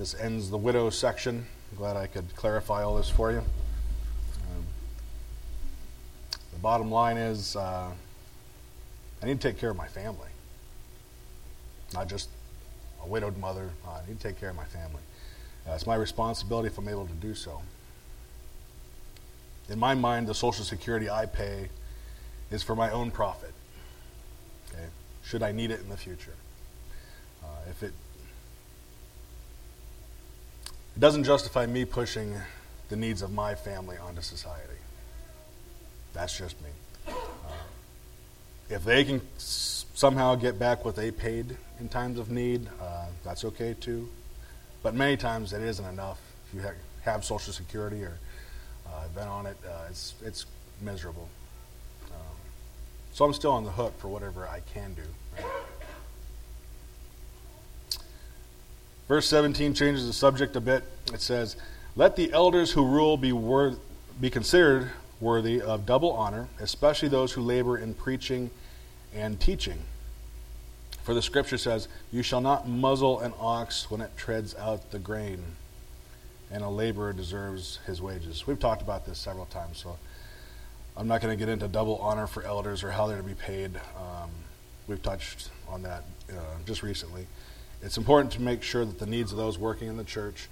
This 0.00 0.14
ends 0.14 0.48
the 0.48 0.56
widow 0.56 0.88
section. 0.88 1.44
I'm 1.70 1.76
glad 1.76 1.94
I 1.94 2.06
could 2.06 2.34
clarify 2.34 2.82
all 2.82 2.96
this 2.96 3.10
for 3.10 3.32
you. 3.32 3.40
Um, 3.40 4.64
the 6.54 6.58
bottom 6.58 6.90
line 6.90 7.18
is 7.18 7.54
uh, 7.54 7.90
I 9.22 9.26
need 9.26 9.38
to 9.38 9.46
take 9.46 9.60
care 9.60 9.68
of 9.68 9.76
my 9.76 9.88
family, 9.88 10.30
not 11.92 12.08
just 12.08 12.30
a 13.04 13.06
widowed 13.06 13.36
mother. 13.36 13.68
Uh, 13.86 14.00
I 14.02 14.08
need 14.08 14.18
to 14.18 14.26
take 14.26 14.40
care 14.40 14.48
of 14.48 14.56
my 14.56 14.64
family. 14.64 15.02
Uh, 15.68 15.72
it's 15.72 15.86
my 15.86 15.96
responsibility 15.96 16.68
if 16.68 16.78
I'm 16.78 16.88
able 16.88 17.06
to 17.06 17.12
do 17.12 17.34
so. 17.34 17.60
In 19.68 19.78
my 19.78 19.94
mind, 19.94 20.28
the 20.28 20.34
Social 20.34 20.64
Security 20.64 21.10
I 21.10 21.26
pay 21.26 21.68
is 22.50 22.62
for 22.62 22.74
my 22.74 22.90
own 22.90 23.10
profit. 23.10 23.52
Okay? 24.70 24.86
Should 25.22 25.42
I 25.42 25.52
need 25.52 25.70
it 25.70 25.80
in 25.80 25.90
the 25.90 25.98
future? 25.98 26.36
Uh, 27.44 27.68
if 27.68 27.82
it 27.82 27.92
it 30.96 31.00
doesn't 31.00 31.24
justify 31.24 31.66
me 31.66 31.84
pushing 31.84 32.34
the 32.88 32.96
needs 32.96 33.22
of 33.22 33.32
my 33.32 33.54
family 33.54 33.96
onto 33.96 34.20
society. 34.20 34.64
That's 36.12 36.36
just 36.36 36.56
me. 36.60 36.68
Uh, 37.08 37.12
if 38.68 38.84
they 38.84 39.04
can 39.04 39.20
s- 39.36 39.86
somehow 39.94 40.34
get 40.34 40.58
back 40.58 40.84
what 40.84 40.96
they 40.96 41.10
paid 41.10 41.56
in 41.78 41.88
times 41.88 42.18
of 42.18 42.30
need, 42.30 42.66
uh, 42.80 43.06
that's 43.24 43.44
okay 43.44 43.74
too. 43.80 44.08
But 44.82 44.94
many 44.94 45.16
times 45.16 45.52
it 45.52 45.62
isn't 45.62 45.84
enough. 45.86 46.18
If 46.48 46.54
you 46.54 46.62
ha- 46.62 46.74
have 47.02 47.24
Social 47.24 47.52
Security 47.52 48.02
or 48.02 48.18
uh, 48.86 49.08
been 49.14 49.28
on 49.28 49.46
it, 49.46 49.56
uh, 49.66 49.86
it's, 49.88 50.14
it's 50.24 50.46
miserable. 50.80 51.28
Um, 52.10 52.16
so 53.12 53.24
I'm 53.24 53.32
still 53.32 53.52
on 53.52 53.64
the 53.64 53.70
hook 53.70 53.96
for 53.98 54.08
whatever 54.08 54.48
I 54.48 54.60
can 54.74 54.94
do. 54.94 55.02
Right? 55.36 55.46
Verse 59.10 59.26
17 59.26 59.74
changes 59.74 60.06
the 60.06 60.12
subject 60.12 60.54
a 60.54 60.60
bit. 60.60 60.84
It 61.12 61.20
says, 61.20 61.56
Let 61.96 62.14
the 62.14 62.32
elders 62.32 62.70
who 62.70 62.86
rule 62.86 63.16
be, 63.16 63.32
wor- 63.32 63.74
be 64.20 64.30
considered 64.30 64.92
worthy 65.20 65.60
of 65.60 65.84
double 65.84 66.12
honor, 66.12 66.46
especially 66.60 67.08
those 67.08 67.32
who 67.32 67.42
labor 67.42 67.76
in 67.76 67.92
preaching 67.92 68.50
and 69.12 69.40
teaching. 69.40 69.80
For 71.02 71.12
the 71.12 71.22
scripture 71.22 71.58
says, 71.58 71.88
You 72.12 72.22
shall 72.22 72.40
not 72.40 72.68
muzzle 72.68 73.18
an 73.18 73.32
ox 73.40 73.90
when 73.90 74.00
it 74.00 74.16
treads 74.16 74.54
out 74.54 74.92
the 74.92 75.00
grain, 75.00 75.42
and 76.52 76.62
a 76.62 76.68
laborer 76.68 77.12
deserves 77.12 77.80
his 77.88 78.00
wages. 78.00 78.46
We've 78.46 78.60
talked 78.60 78.80
about 78.80 79.06
this 79.06 79.18
several 79.18 79.46
times, 79.46 79.78
so 79.78 79.98
I'm 80.96 81.08
not 81.08 81.20
going 81.20 81.36
to 81.36 81.44
get 81.44 81.48
into 81.48 81.66
double 81.66 81.96
honor 81.96 82.28
for 82.28 82.44
elders 82.44 82.84
or 82.84 82.92
how 82.92 83.08
they're 83.08 83.16
to 83.16 83.24
be 83.24 83.34
paid. 83.34 83.74
Um, 83.96 84.30
we've 84.86 85.02
touched 85.02 85.50
on 85.68 85.82
that 85.82 86.04
uh, 86.30 86.34
just 86.64 86.84
recently. 86.84 87.26
It's 87.82 87.96
important 87.96 88.32
to 88.32 88.42
make 88.42 88.62
sure 88.62 88.84
that 88.84 88.98
the 88.98 89.06
needs 89.06 89.32
of 89.32 89.38
those 89.38 89.58
working 89.58 89.88
in 89.88 89.96
the 89.96 90.04
church 90.04 90.48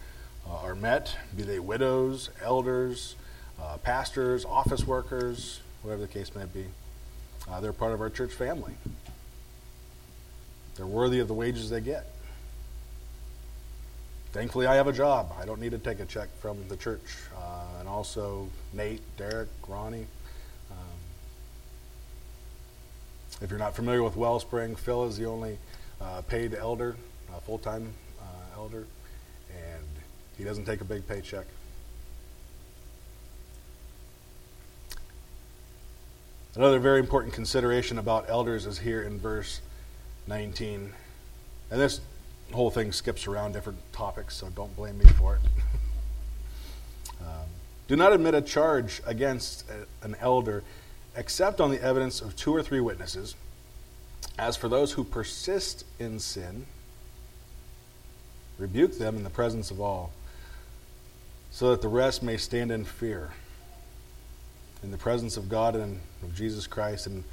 uh, 0.49 0.65
are 0.65 0.75
met, 0.75 1.15
be 1.37 1.43
they 1.43 1.59
widows, 1.59 2.31
elders, 2.43 3.17
uh, 3.61 3.77
pastors, 3.79 4.47
office 4.47 4.87
workers, 4.87 5.61
whatever 5.83 6.01
the 6.03 6.09
case 6.09 6.35
may 6.35 6.47
be. 6.47 6.65
Uh, 7.51 7.61
they're 7.61 7.75
part 7.75 7.93
of 7.93 8.01
our 8.01 8.09
church 8.09 8.33
family. 8.33 8.73
They're 10.77 10.87
worthy 10.87 11.19
of 11.19 11.29
the 11.29 11.35
wages 11.35 11.69
they 11.69 11.83
get. 11.83 12.07
Thankfully, 14.33 14.67
I 14.67 14.77
have 14.77 14.87
a 14.87 14.93
job. 14.93 15.33
I 15.39 15.45
don't 15.45 15.61
need 15.61 15.73
to 15.73 15.79
take 15.79 16.01
a 16.01 16.05
check 16.07 16.29
from 16.41 16.57
the 16.69 16.77
church. 16.77 17.03
Uh, 17.37 17.81
and 17.81 17.89
also, 17.89 18.49
Nate, 18.73 19.03
Derek, 19.19 19.49
Ronnie. 19.67 20.07
Um, 20.71 20.77
if 23.43 23.51
you're 23.51 23.59
not 23.59 23.75
familiar 23.75 24.03
with 24.03 24.17
Wellspring, 24.17 24.77
Phil 24.77 25.05
is 25.07 25.19
the 25.19 25.27
only 25.27 25.59
uh, 26.01 26.23
paid 26.23 26.55
elder 26.55 26.97
a 27.37 27.41
full 27.41 27.59
time 27.59 27.93
uh, 28.21 28.57
elder, 28.57 28.87
and 29.51 29.85
he 30.37 30.45
doesn't 30.45 30.65
take 30.65 30.81
a 30.81 30.85
big 30.85 31.07
paycheck. 31.07 31.47
Another 36.55 36.79
very 36.81 36.99
important 36.99 37.35
consideration 37.35 37.99
about 37.99 38.29
elders 38.29 38.67
is 38.67 38.79
here 38.79 39.03
in 39.03 39.21
verse 39.21 39.61
19. 40.27 40.93
And 41.71 41.81
this 41.81 42.01
whole 42.53 42.71
thing 42.71 42.91
skips 42.93 43.27
around 43.27 43.53
different 43.53 43.79
topics, 43.93 44.37
so 44.37 44.49
don't 44.49 44.75
blame 44.75 44.99
me 44.99 45.05
for 45.05 45.37
it. 45.37 45.41
um, 47.21 47.47
do 47.87 47.95
not 47.95 48.13
admit 48.13 48.35
a 48.35 48.43
charge 48.43 49.03
against 49.07 49.67
a, 49.71 49.87
an 50.05 50.17
elder 50.21 50.65
except 51.15 51.61
on 51.61 51.71
the 51.71 51.83
evidence 51.83 52.21
of 52.21 52.35
two 52.37 52.55
or 52.55 52.63
three 52.63 52.81
witnesses. 52.81 53.35
As 54.39 54.57
for 54.57 54.69
those 54.69 54.93
who 54.93 55.05
persist 55.05 55.85
in 55.99 56.19
sin, 56.19 56.67
rebuke 58.59 58.99
them 58.99 59.17
in 59.17 59.25
the 59.25 59.31
presence 59.31 59.71
of 59.71 59.81
all, 59.81 60.13
so 61.51 61.71
that 61.71 61.83
the 61.83 61.89
rest 61.89 62.23
may 62.23 62.37
stand 62.37 62.71
in 62.71 62.85
fear. 62.85 63.31
In 64.83 64.91
the 64.91 64.99
presence 64.99 65.37
of 65.37 65.49
God 65.49 65.75
and 65.75 66.01
of 66.23 66.35
Jesus 66.35 66.67
Christ 66.67 67.07
and 67.07 67.25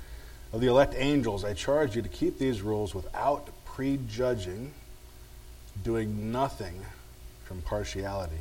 of 0.53 0.61
the 0.61 0.67
elect 0.67 0.95
angels, 0.97 1.43
I 1.43 1.53
charge 1.53 1.95
you 1.95 2.01
to 2.01 2.09
keep 2.09 2.39
these 2.39 2.61
rules 2.61 2.95
without 2.95 3.49
prejudging, 3.65 4.73
doing 5.83 6.31
nothing 6.31 6.73
from 7.43 7.61
partiality. 7.61 8.37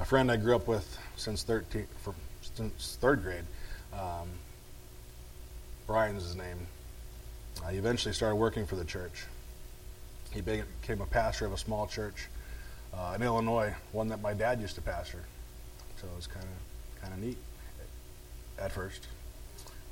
A 0.00 0.04
friend 0.04 0.30
I 0.30 0.36
grew 0.36 0.54
up 0.54 0.68
with 0.68 0.98
since 1.16 1.42
13, 1.42 1.86
since 2.54 2.96
third 3.00 3.22
grade, 3.22 3.44
um, 3.92 4.28
Brian's 5.86 6.22
his 6.22 6.36
name. 6.36 6.66
Uh, 7.64 7.70
he 7.70 7.78
eventually 7.78 8.14
started 8.14 8.36
working 8.36 8.64
for 8.64 8.76
the 8.76 8.84
church. 8.84 9.24
He 10.32 10.40
became 10.40 11.00
a 11.00 11.06
pastor 11.06 11.46
of 11.46 11.52
a 11.52 11.58
small 11.58 11.86
church 11.86 12.28
uh, 12.94 13.12
in 13.14 13.22
Illinois, 13.22 13.74
one 13.92 14.08
that 14.08 14.20
my 14.20 14.34
dad 14.34 14.60
used 14.60 14.74
to 14.74 14.80
pastor. 14.80 15.24
So 16.00 16.06
it 16.06 16.16
was 16.16 16.26
kind 16.26 16.44
of 16.44 17.02
kind 17.02 17.14
of 17.14 17.20
neat 17.20 17.38
at 18.58 18.72
first. 18.72 19.06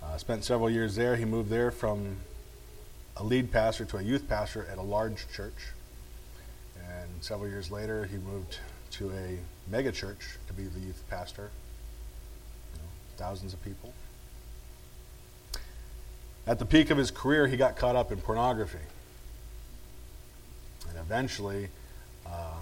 Uh, 0.02 0.16
spent 0.16 0.44
several 0.44 0.70
years 0.70 0.94
there. 0.94 1.16
He 1.16 1.24
moved 1.24 1.50
there 1.50 1.70
from 1.70 2.16
a 3.16 3.24
lead 3.24 3.50
pastor 3.50 3.84
to 3.86 3.96
a 3.96 4.02
youth 4.02 4.28
pastor 4.28 4.66
at 4.70 4.78
a 4.78 4.82
large 4.82 5.26
church. 5.32 5.68
And 6.76 7.08
several 7.20 7.48
years 7.48 7.70
later, 7.70 8.04
he 8.04 8.18
moved 8.18 8.58
to 8.92 9.10
a 9.10 9.38
mega 9.70 9.90
church 9.90 10.38
to 10.46 10.52
be 10.52 10.64
the 10.64 10.80
youth 10.80 11.02
pastor. 11.08 11.50
You 12.74 12.78
know, 12.78 12.88
thousands 13.16 13.52
of 13.52 13.62
people. 13.64 13.92
At 16.46 16.58
the 16.58 16.66
peak 16.66 16.90
of 16.90 16.98
his 16.98 17.10
career, 17.10 17.46
he 17.46 17.56
got 17.56 17.76
caught 17.76 17.96
up 17.96 18.12
in 18.12 18.18
pornography. 18.18 18.78
And 20.96 21.04
eventually 21.04 21.68
uh, 22.26 22.54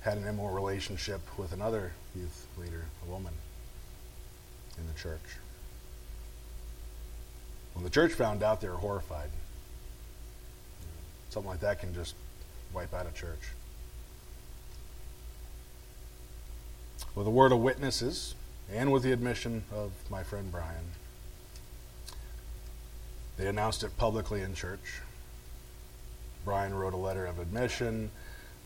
had 0.00 0.18
an 0.18 0.28
immoral 0.28 0.54
relationship 0.54 1.20
with 1.36 1.52
another 1.52 1.92
youth 2.14 2.46
leader, 2.56 2.84
a 3.04 3.10
woman, 3.10 3.32
in 4.78 4.86
the 4.86 4.92
church. 4.92 5.18
When 7.72 7.82
the 7.82 7.90
church 7.90 8.12
found 8.12 8.44
out, 8.44 8.60
they 8.60 8.68
were 8.68 8.76
horrified. 8.76 9.30
Something 11.30 11.50
like 11.50 11.60
that 11.60 11.80
can 11.80 11.92
just 11.94 12.14
wipe 12.72 12.94
out 12.94 13.06
a 13.06 13.12
church. 13.12 13.40
With 17.16 17.26
a 17.26 17.30
word 17.30 17.50
of 17.50 17.58
witnesses 17.58 18.36
and 18.72 18.92
with 18.92 19.02
the 19.02 19.10
admission 19.10 19.64
of 19.74 19.90
my 20.10 20.22
friend 20.22 20.50
Brian, 20.52 20.92
they 23.36 23.48
announced 23.48 23.82
it 23.82 23.96
publicly 23.96 24.42
in 24.42 24.54
church. 24.54 25.00
Brian 26.44 26.74
wrote 26.74 26.94
a 26.94 26.98
letter 26.98 27.26
of 27.26 27.38
admission, 27.38 28.10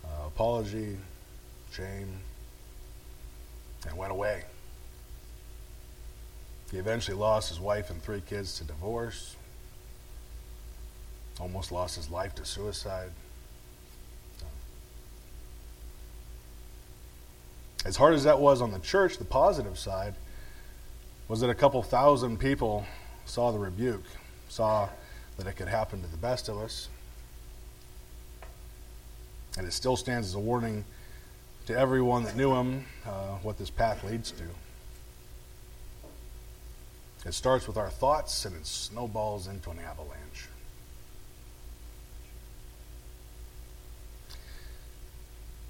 uh, 0.04 0.26
apology, 0.26 0.96
shame, 1.72 2.08
and 3.88 3.96
went 3.96 4.12
away. 4.12 4.42
He 6.70 6.78
eventually 6.78 7.16
lost 7.16 7.48
his 7.48 7.60
wife 7.60 7.90
and 7.90 8.02
three 8.02 8.20
kids 8.20 8.58
to 8.58 8.64
divorce, 8.64 9.36
almost 11.40 11.72
lost 11.72 11.96
his 11.96 12.10
life 12.10 12.34
to 12.34 12.44
suicide. 12.44 13.10
As 17.84 17.96
hard 17.96 18.14
as 18.14 18.24
that 18.24 18.38
was 18.38 18.60
on 18.60 18.72
the 18.72 18.80
church, 18.80 19.18
the 19.18 19.24
positive 19.24 19.78
side 19.78 20.14
was 21.28 21.40
that 21.40 21.48
a 21.48 21.54
couple 21.54 21.82
thousand 21.82 22.38
people 22.38 22.84
saw 23.24 23.50
the 23.50 23.58
rebuke, 23.58 24.04
saw 24.48 24.88
that 25.36 25.46
it 25.46 25.54
could 25.54 25.68
happen 25.68 26.02
to 26.02 26.08
the 26.08 26.16
best 26.16 26.48
of 26.48 26.58
us. 26.58 26.88
And 29.56 29.66
it 29.66 29.72
still 29.72 29.96
stands 29.96 30.28
as 30.28 30.34
a 30.34 30.38
warning 30.38 30.84
to 31.66 31.76
everyone 31.76 32.24
that 32.24 32.36
knew 32.36 32.54
him 32.54 32.84
uh, 33.06 33.36
what 33.42 33.58
this 33.58 33.70
path 33.70 34.04
leads 34.04 34.30
to. 34.32 34.44
It 37.26 37.34
starts 37.34 37.66
with 37.66 37.76
our 37.76 37.90
thoughts 37.90 38.44
and 38.44 38.54
it 38.54 38.66
snowballs 38.66 39.48
into 39.48 39.70
an 39.70 39.78
avalanche. 39.78 40.48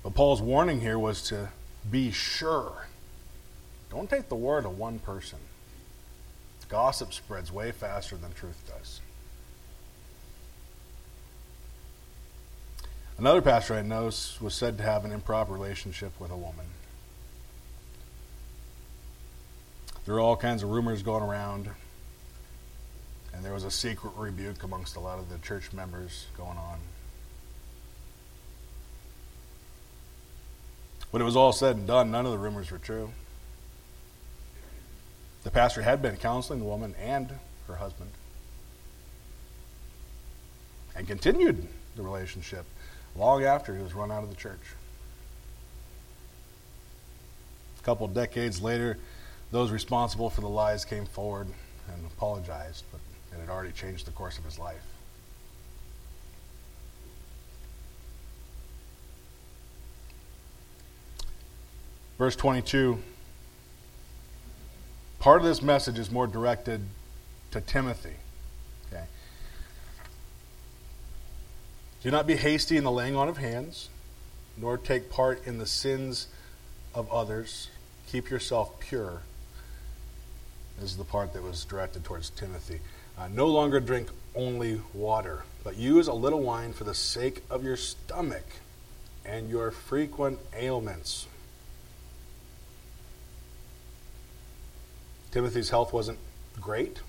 But 0.02 0.14
Paul's 0.14 0.40
warning 0.40 0.80
here 0.80 0.98
was 0.98 1.22
to 1.28 1.48
be 1.90 2.10
sure. 2.10 2.86
Don't 3.90 4.08
take 4.08 4.28
the 4.28 4.36
word 4.36 4.64
of 4.64 4.78
one 4.78 4.98
person. 4.98 5.38
Gossip 6.68 7.14
spreads 7.14 7.50
way 7.50 7.72
faster 7.72 8.16
than 8.16 8.32
truth 8.32 8.62
does. 8.68 9.00
Another 13.18 13.42
pastor 13.42 13.74
I 13.74 13.82
know 13.82 14.04
was 14.04 14.54
said 14.54 14.78
to 14.78 14.84
have 14.84 15.04
an 15.04 15.10
improper 15.10 15.52
relationship 15.52 16.12
with 16.20 16.30
a 16.30 16.36
woman. 16.36 16.66
there 20.08 20.14
were 20.14 20.20
all 20.20 20.36
kinds 20.36 20.62
of 20.62 20.70
rumors 20.70 21.02
going 21.02 21.22
around, 21.22 21.68
and 23.34 23.44
there 23.44 23.52
was 23.52 23.64
a 23.64 23.70
secret 23.70 24.14
rebuke 24.16 24.62
amongst 24.62 24.96
a 24.96 25.00
lot 25.00 25.18
of 25.18 25.28
the 25.28 25.36
church 25.46 25.70
members 25.74 26.28
going 26.34 26.56
on. 26.56 26.78
When 31.10 31.20
it 31.20 31.26
was 31.26 31.36
all 31.36 31.52
said 31.52 31.76
and 31.76 31.86
done, 31.86 32.10
none 32.10 32.24
of 32.24 32.32
the 32.32 32.38
rumors 32.38 32.70
were 32.70 32.78
true. 32.78 33.10
The 35.42 35.50
pastor 35.50 35.82
had 35.82 36.00
been 36.00 36.16
counseling 36.16 36.60
the 36.60 36.64
woman 36.64 36.94
and 36.98 37.34
her 37.66 37.76
husband 37.76 38.10
and 40.96 41.06
continued 41.06 41.68
the 41.96 42.02
relationship 42.02 42.64
long 43.16 43.44
after 43.44 43.74
he 43.74 43.82
was 43.82 43.94
run 43.94 44.10
out 44.10 44.22
of 44.22 44.30
the 44.30 44.36
church. 44.36 44.60
A 47.80 47.84
couple 47.84 48.06
decades 48.08 48.60
later, 48.60 48.98
those 49.50 49.70
responsible 49.70 50.30
for 50.30 50.40
the 50.40 50.48
lies 50.48 50.84
came 50.84 51.06
forward 51.06 51.48
and 51.92 52.06
apologized, 52.06 52.84
but 52.92 53.00
it 53.32 53.40
had 53.40 53.48
already 53.48 53.72
changed 53.72 54.06
the 54.06 54.10
course 54.12 54.38
of 54.38 54.44
his 54.44 54.58
life. 54.58 54.76
Verse 62.18 62.34
22 62.34 62.98
part 65.18 65.40
of 65.40 65.46
this 65.46 65.62
message 65.62 65.98
is 65.98 66.10
more 66.10 66.26
directed 66.26 66.80
to 67.50 67.60
Timothy. 67.60 68.14
Okay? 68.86 69.04
Do 72.02 72.10
not 72.10 72.26
be 72.26 72.36
hasty 72.36 72.76
in 72.76 72.84
the 72.84 72.90
laying 72.90 73.16
on 73.16 73.28
of 73.28 73.38
hands, 73.38 73.88
nor 74.56 74.76
take 74.76 75.10
part 75.10 75.46
in 75.46 75.58
the 75.58 75.66
sins 75.66 76.28
of 76.94 77.10
others. 77.10 77.68
Keep 78.10 78.30
yourself 78.30 78.78
pure 78.80 79.22
this 80.80 80.90
is 80.92 80.96
the 80.96 81.04
part 81.04 81.32
that 81.32 81.42
was 81.42 81.64
directed 81.64 82.04
towards 82.04 82.30
Timothy. 82.30 82.80
Uh, 83.18 83.28
no 83.28 83.48
longer 83.48 83.80
drink 83.80 84.10
only 84.36 84.80
water, 84.94 85.42
but 85.64 85.76
use 85.76 86.06
a 86.06 86.12
little 86.12 86.40
wine 86.40 86.72
for 86.72 86.84
the 86.84 86.94
sake 86.94 87.42
of 87.50 87.64
your 87.64 87.76
stomach 87.76 88.44
and 89.24 89.50
your 89.50 89.72
frequent 89.72 90.38
ailments. 90.54 91.26
Timothy's 95.32 95.70
health 95.70 95.92
wasn't 95.92 96.18
great, 96.60 97.00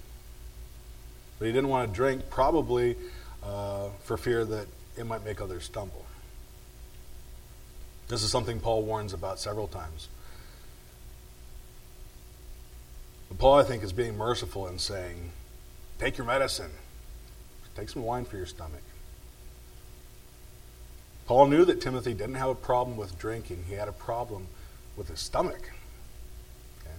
but 1.37 1.45
he 1.45 1.51
didn't 1.51 1.69
want 1.69 1.89
to 1.89 1.95
drink, 1.95 2.29
probably 2.31 2.95
uh, 3.43 3.89
for 4.03 4.17
fear 4.17 4.43
that 4.45 4.67
it 4.99 5.05
might 5.05 5.23
make 5.23 5.41
others 5.41 5.63
stumble. 5.63 6.05
This 8.09 8.21
is 8.21 8.29
something 8.29 8.59
Paul 8.59 8.83
warns 8.83 9.13
about 9.13 9.39
several 9.39 9.67
times. 9.67 10.09
But 13.29 13.37
Paul, 13.37 13.59
I 13.59 13.63
think, 13.63 13.83
is 13.83 13.93
being 13.93 14.17
merciful 14.17 14.67
and 14.67 14.81
saying, 14.81 15.31
take 15.99 16.17
your 16.17 16.27
medicine, 16.27 16.71
take 17.75 17.89
some 17.89 18.03
wine 18.03 18.25
for 18.25 18.35
your 18.35 18.47
stomach. 18.47 18.81
Paul 21.27 21.47
knew 21.47 21.63
that 21.65 21.79
Timothy 21.79 22.13
didn't 22.13 22.35
have 22.35 22.49
a 22.49 22.55
problem 22.55 22.97
with 22.97 23.17
drinking, 23.19 23.65
he 23.67 23.75
had 23.75 23.87
a 23.87 23.93
problem 23.93 24.47
with 24.97 25.09
his 25.09 25.19
stomach. 25.19 25.71
Okay? 26.81 26.95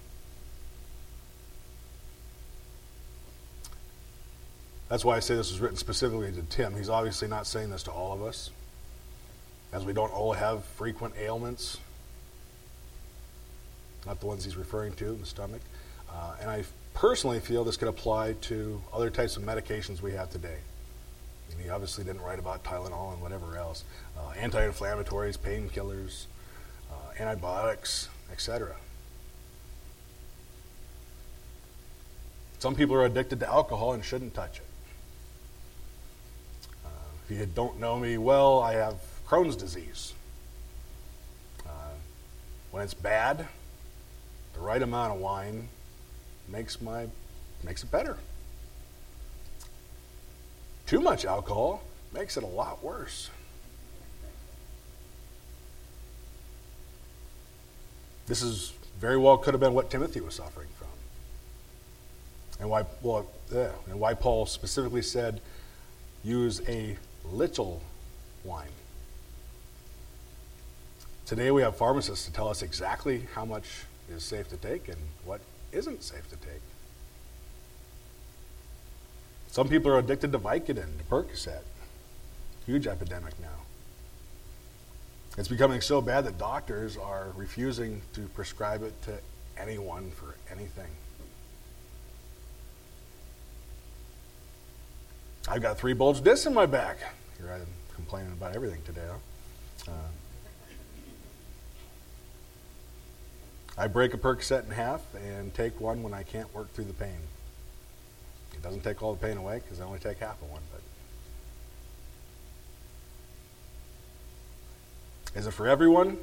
That's 4.91 5.05
why 5.05 5.17
I 5.17 5.21
say 5.21 5.37
this 5.37 5.53
was 5.53 5.61
written 5.61 5.77
specifically 5.77 6.33
to 6.33 6.43
Tim. 6.43 6.75
He's 6.75 6.89
obviously 6.89 7.29
not 7.29 7.47
saying 7.47 7.71
this 7.71 7.85
to 7.85 7.93
all 7.93 8.13
of 8.13 8.23
us, 8.23 8.51
as 9.73 9.85
we 9.85 9.93
don't 9.93 10.13
all 10.13 10.33
have 10.33 10.65
frequent 10.65 11.15
ailments. 11.17 11.79
Not 14.05 14.19
the 14.19 14.27
ones 14.27 14.45
he's 14.45 14.57
referring 14.57 14.95
to 14.95 15.13
the 15.13 15.25
stomach. 15.25 15.63
Uh, 16.13 16.35
and 16.41 16.51
I 16.51 16.65
personally 16.93 17.39
feel 17.39 17.63
this 17.63 17.77
could 17.77 17.87
apply 17.87 18.33
to 18.43 18.83
other 18.93 19.11
types 19.11 19.37
of 19.37 19.45
medications 19.45 20.03
we 20.03 20.13
have 20.15 20.29
today. 20.29 20.59
And 21.53 21.61
he 21.61 21.71
obviously 21.71 22.03
didn't 22.03 22.23
write 22.23 22.41
about 22.41 22.65
Tylenol 22.65 23.13
and 23.13 23.23
whatever 23.23 23.57
else. 23.57 23.85
Uh, 24.19 24.31
anti 24.31 24.61
inflammatories, 24.61 25.39
painkillers, 25.39 26.25
uh, 26.91 27.23
antibiotics, 27.23 28.09
etc. 28.33 28.75
Some 32.59 32.75
people 32.75 32.97
are 32.97 33.05
addicted 33.05 33.39
to 33.39 33.49
alcohol 33.49 33.93
and 33.93 34.05
shouldn't 34.05 34.35
touch 34.35 34.59
it. 34.59 34.65
You 37.31 37.47
don't 37.47 37.79
know 37.79 37.97
me 37.97 38.19
well, 38.19 38.59
I 38.59 38.73
have 38.73 38.97
Crohn's 39.27 39.55
disease. 39.55 40.15
Uh, 41.65 41.95
when 42.73 42.83
it's 42.83 42.93
bad, 42.93 43.47
the 44.55 44.61
right 44.61 44.83
amount 44.83 45.15
of 45.15 45.21
wine 45.21 45.69
makes 46.49 46.81
my 46.81 47.07
makes 47.63 47.85
it 47.85 47.91
better. 47.93 48.17
Too 50.87 51.01
much 51.01 51.25
alcohol 51.25 51.85
makes 52.13 52.37
it 52.37 52.43
a 52.43 52.49
lot 52.49 52.83
worse. 52.83 53.31
This 58.27 58.43
is 58.43 58.73
very 58.99 59.17
well 59.17 59.39
could 59.39 59.55
have 59.55 59.61
been 59.61 59.75
what 59.75 59.89
Timothy 59.89 60.21
was 60.21 60.35
suffering 60.35 60.69
from. 60.77 60.89
And 62.59 62.69
why 62.69 62.85
well 63.03 63.25
yeah, 63.53 63.71
and 63.89 64.01
why 64.01 64.15
Paul 64.15 64.47
specifically 64.47 65.03
said 65.03 65.41
use 66.25 66.61
a 66.69 66.97
little 67.25 67.83
wine. 68.45 68.69
Today 71.27 71.51
we 71.51 71.63
have 71.63 71.77
pharmacists 71.77 72.27
to 72.27 72.33
tell 72.33 72.49
us 72.49 72.63
exactly 72.63 73.27
how 73.35 73.45
much 73.45 73.85
is 74.11 74.25
safe 74.25 74.49
to 74.49 74.57
take 74.57 74.89
and 74.89 74.99
what 75.25 75.41
isn't 75.73 76.03
safe 76.03 76.29
to 76.31 76.37
take. 76.37 76.61
Some 79.49 79.69
people 79.69 79.91
are 79.91 79.99
addicted 79.99 80.33
to 80.33 80.39
Vicodin, 80.39 80.99
to 80.99 81.05
Percocet. 81.09 81.63
Huge 82.67 82.87
epidemic 82.87 83.39
now. 83.41 83.49
It's 85.39 85.49
becoming 85.49 85.81
so 85.81 86.01
bad 86.01 86.25
that 86.25 86.39
doctors 86.39 86.97
are 86.97 87.29
refusing 87.37 88.03
to 88.15 88.23
prescribe 88.29 88.83
it 88.83 89.01
to 89.03 89.19
anyone 89.57 90.11
for 90.11 90.35
anything. 90.51 90.91
I've 95.49 95.63
got 95.63 95.79
three 95.79 95.95
bulged 95.95 96.25
discs 96.25 96.47
in 96.47 96.55
my 96.55 96.67
back. 96.67 96.99
Here 97.39 97.51
I'm 97.53 97.67
complaining 97.95 98.33
about 98.33 98.55
everything 98.55 98.83
today. 98.83 99.07
Huh? 99.09 99.93
Uh, 99.93 99.95
I 103.79 103.87
break 103.87 104.13
a 104.13 104.19
Percocet 104.19 104.65
in 104.67 104.71
half 104.71 105.01
and 105.15 105.55
take 105.55 105.81
one 105.81 106.03
when 106.03 106.13
I 106.13 106.23
can't 106.23 106.53
work 106.55 106.71
through 106.75 106.85
the 106.85 106.93
pain. 106.93 107.17
It 108.53 108.63
doesn't 108.63 108.85
take 108.85 109.03
all 109.03 109.15
the 109.15 109.27
pain 109.27 109.39
away 109.39 109.61
because 109.61 109.81
I 109.81 109.85
only 109.85 109.99
take 109.99 110.19
half 110.19 110.41
of 110.43 110.51
one. 110.51 110.61
But 110.71 110.83
is 115.39 115.47
it 115.47 115.53
for 115.53 115.67
everyone? 115.67 116.19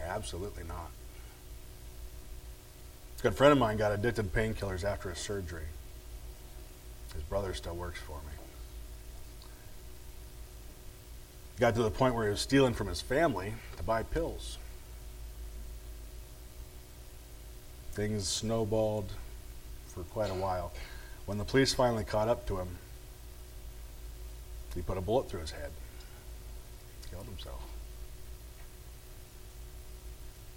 Absolutely 0.00 0.62
not. 0.62 0.90
A 3.18 3.22
good 3.22 3.34
friend 3.34 3.50
of 3.50 3.58
mine 3.58 3.76
got 3.76 3.90
addicted 3.90 4.32
to 4.32 4.38
painkillers 4.38 4.84
after 4.84 5.10
his 5.10 5.18
surgery. 5.18 5.64
His 7.14 7.22
brother 7.24 7.54
still 7.54 7.76
works 7.76 8.00
for 8.00 8.16
me. 8.16 8.32
Got 11.58 11.74
to 11.76 11.82
the 11.82 11.90
point 11.90 12.14
where 12.14 12.24
he 12.24 12.30
was 12.30 12.40
stealing 12.40 12.74
from 12.74 12.88
his 12.88 13.00
family 13.00 13.54
to 13.76 13.82
buy 13.82 14.02
pills. 14.02 14.58
Things 17.92 18.26
snowballed 18.26 19.12
for 19.86 20.02
quite 20.02 20.30
a 20.30 20.34
while. 20.34 20.72
When 21.26 21.38
the 21.38 21.44
police 21.44 21.72
finally 21.72 22.04
caught 22.04 22.28
up 22.28 22.46
to 22.48 22.58
him, 22.58 22.68
he 24.74 24.82
put 24.82 24.98
a 24.98 25.00
bullet 25.00 25.28
through 25.28 25.40
his 25.40 25.52
head, 25.52 25.70
He 27.04 27.10
killed 27.10 27.26
himself. 27.26 27.62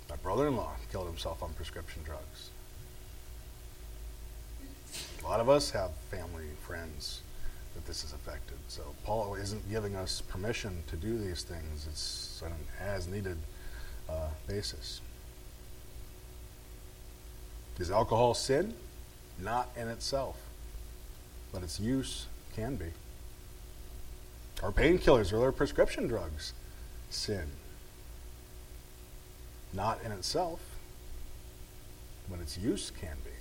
My 0.10 0.16
brother 0.16 0.48
in 0.48 0.56
law 0.56 0.72
killed 0.92 1.06
himself 1.06 1.44
on 1.44 1.54
prescription 1.54 2.02
drugs. 2.04 2.50
A 5.28 5.30
lot 5.30 5.42
of 5.42 5.50
us 5.50 5.72
have 5.72 5.92
family, 6.10 6.46
friends 6.66 7.20
that 7.76 7.86
this 7.86 8.02
has 8.04 8.14
affected. 8.14 8.56
So 8.70 8.82
Paul 9.04 9.36
isn't 9.36 9.70
giving 9.70 9.94
us 9.94 10.22
permission 10.22 10.82
to 10.88 10.96
do 10.96 11.18
these 11.18 11.44
things. 11.44 11.86
It's 11.86 12.42
on 12.46 12.54
an 12.54 12.58
as 12.80 13.10
needed 13.10 13.36
uh, 14.08 14.30
basis. 14.48 15.02
Is 17.78 17.92
alcohol 17.92 18.36
sin? 18.36 18.74
Not 19.38 19.68
in 19.76 19.90
itself, 19.90 20.38
but 21.52 21.62
its 21.62 21.78
use 21.78 22.28
can 22.56 22.78
be. 22.78 22.94
Are 24.64 24.72
painkillers 24.72 25.34
or 25.34 25.38
other 25.40 25.52
prescription 25.52 26.08
drugs 26.08 26.54
sin? 27.10 27.52
Not 29.74 30.02
in 30.06 30.14
itself, 30.14 30.62
but 32.32 32.40
its 32.40 32.58
use 32.58 32.94
can 32.98 33.18
be. 33.26 33.32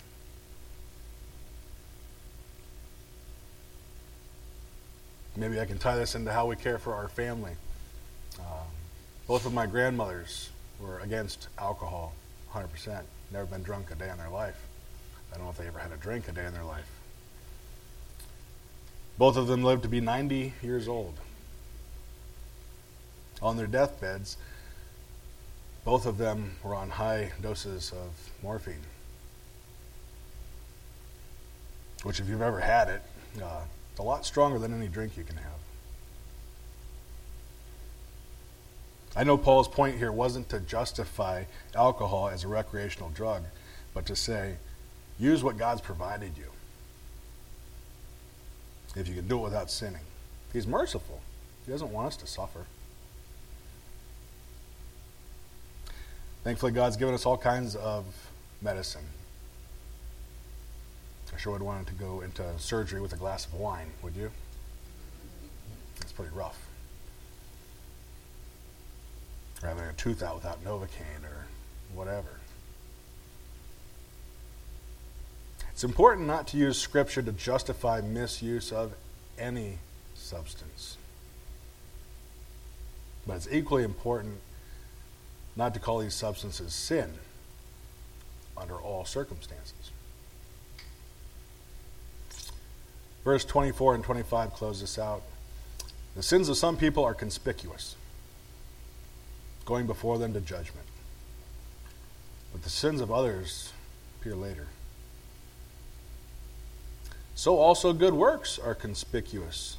Maybe 5.37 5.61
I 5.61 5.67
can 5.67 5.79
tie 5.79 5.97
this 5.97 6.15
into 6.15 6.33
how 6.33 6.47
we 6.47 6.57
care 6.57 6.79
for 6.79 6.95
our 6.95 7.09
family. 7.09 7.53
Um, 8.39 8.69
both 9.27 9.45
of 9.45 9.53
my 9.53 9.67
grandmothers 9.67 10.51
were 10.81 10.99
against 11.01 11.49
alcohol, 11.59 12.15
100% 12.53 13.03
never 13.33 13.47
been 13.47 13.63
drunk 13.63 13.91
a 13.91 13.95
day 13.95 14.09
in 14.09 14.17
their 14.17 14.31
life. 14.31 14.57
I 15.31 15.37
don't 15.37 15.45
know 15.45 15.51
if 15.51 15.59
they 15.59 15.67
ever 15.67 15.79
had 15.79 15.93
a 15.93 15.97
drink 15.97 16.29
a 16.29 16.33
day 16.33 16.47
in 16.47 16.55
their 16.55 16.65
life. 16.65 16.89
Both 19.19 19.37
of 19.37 19.47
them 19.47 19.63
lived 19.63 19.83
to 19.83 19.89
be 19.89 20.01
90 20.01 20.55
years 20.63 20.89
old. 20.89 21.15
On 23.43 23.57
their 23.57 23.67
deathbeds, 23.67 24.37
both 25.85 26.07
of 26.07 26.19
them 26.19 26.57
were 26.63 26.75
on 26.75 26.91
high 26.91 27.33
doses 27.43 27.93
of 27.93 28.31
morphine. 28.43 28.85
Which, 32.03 32.21
if 32.21 32.29
you've 32.29 32.43
ever 32.43 32.61
had 32.61 32.89
it, 32.89 33.03
uh, 33.43 33.63
it's 33.97 34.01
a 34.03 34.03
lot 34.03 34.27
stronger 34.27 34.59
than 34.59 34.75
any 34.75 34.89
drink 34.89 35.17
you 35.17 35.25
can 35.25 35.39
have. 35.39 35.55
I 39.17 39.25
know 39.25 39.39
Paul's 39.39 39.69
point 39.69 39.97
here 39.97 40.13
wasn't 40.13 40.51
to 40.51 40.61
justify 40.61 41.45
alcohol 41.75 42.29
as 42.29 42.45
a 42.45 42.49
recreational 42.49 43.09
drug, 43.09 43.45
but 43.95 44.05
to 44.05 44.15
say, 44.15 44.57
use 45.19 45.43
what 45.43 45.57
God's 45.57 45.81
provided 45.81 46.33
you. 46.37 46.45
If 48.95 49.09
you 49.09 49.15
can 49.15 49.27
do 49.27 49.39
it 49.39 49.43
without 49.45 49.71
sinning. 49.71 50.05
He's 50.53 50.67
merciful. 50.67 51.23
He 51.65 51.73
doesn't 51.73 51.91
want 51.91 52.09
us 52.09 52.17
to 52.19 52.27
suffer. 52.27 52.67
Thankfully, 56.45 56.73
God's 56.73 56.99
given 56.99 57.15
us 57.15 57.25
all 57.25 57.39
kinds 57.39 57.77
of 57.77 58.05
medicine. 58.61 59.07
I 61.35 61.39
sure 61.39 61.53
would 61.53 61.63
want 61.63 61.87
to 61.89 61.95
go 61.95 62.23
into 62.23 62.45
surgery 62.59 63.01
with 63.01 63.13
a 63.13 63.17
glass 63.17 63.47
of 63.47 63.55
wine, 63.55 63.89
would 64.03 64.17
you? 64.17 64.31
It's 66.01 66.13
pretty 66.13 66.35
rough 66.35 66.59
or 69.63 69.69
having 69.69 69.85
a 69.85 69.93
tooth 69.95 70.23
out 70.23 70.37
without 70.37 70.65
Novocaine 70.65 71.25
or 71.25 71.47
whatever. 71.95 72.29
It's 75.73 75.85
important 75.85 76.27
not 76.27 76.47
to 76.49 76.57
use 76.57 76.79
Scripture 76.79 77.23
to 77.23 77.33
justify 77.33 78.01
misuse 78.01 78.73
of 78.73 78.95
any 79.39 79.79
substance. 80.15 80.97
But 83.27 83.37
it's 83.37 83.49
equally 83.51 83.83
important 83.83 84.39
not 85.55 85.75
to 85.75 85.81
call 85.81 85.99
these 85.99 86.15
substances 86.15 86.73
sin 86.73 87.15
under 88.57 88.77
all 88.77 89.05
circumstances. 89.05 89.91
Verse 93.27 93.45
24 93.45 93.97
and 93.97 94.05
25 94.05 94.53
close 94.53 94.81
this 94.81 95.01
out. 95.01 95.21
The 96.15 96.23
sins 96.23 96.49
of 96.49 96.57
some 96.57 96.77
people 96.77 97.05
are 97.05 97.13
conspicuous 97.13 97.97
going 99.65 99.89
before 99.89 100.17
them 100.17 100.33
to 100.33 100.41
judgment. 100.41 100.87
But 102.53 102.63
the 102.63 102.71
sins 102.71 103.01
of 103.01 103.11
others 103.11 103.73
appear 104.21 104.37
later. 104.37 104.69
So 107.35 107.59
also 107.59 107.93
good 107.93 108.15
works 108.15 108.61
are 108.61 108.77
conspicuous, 108.77 109.77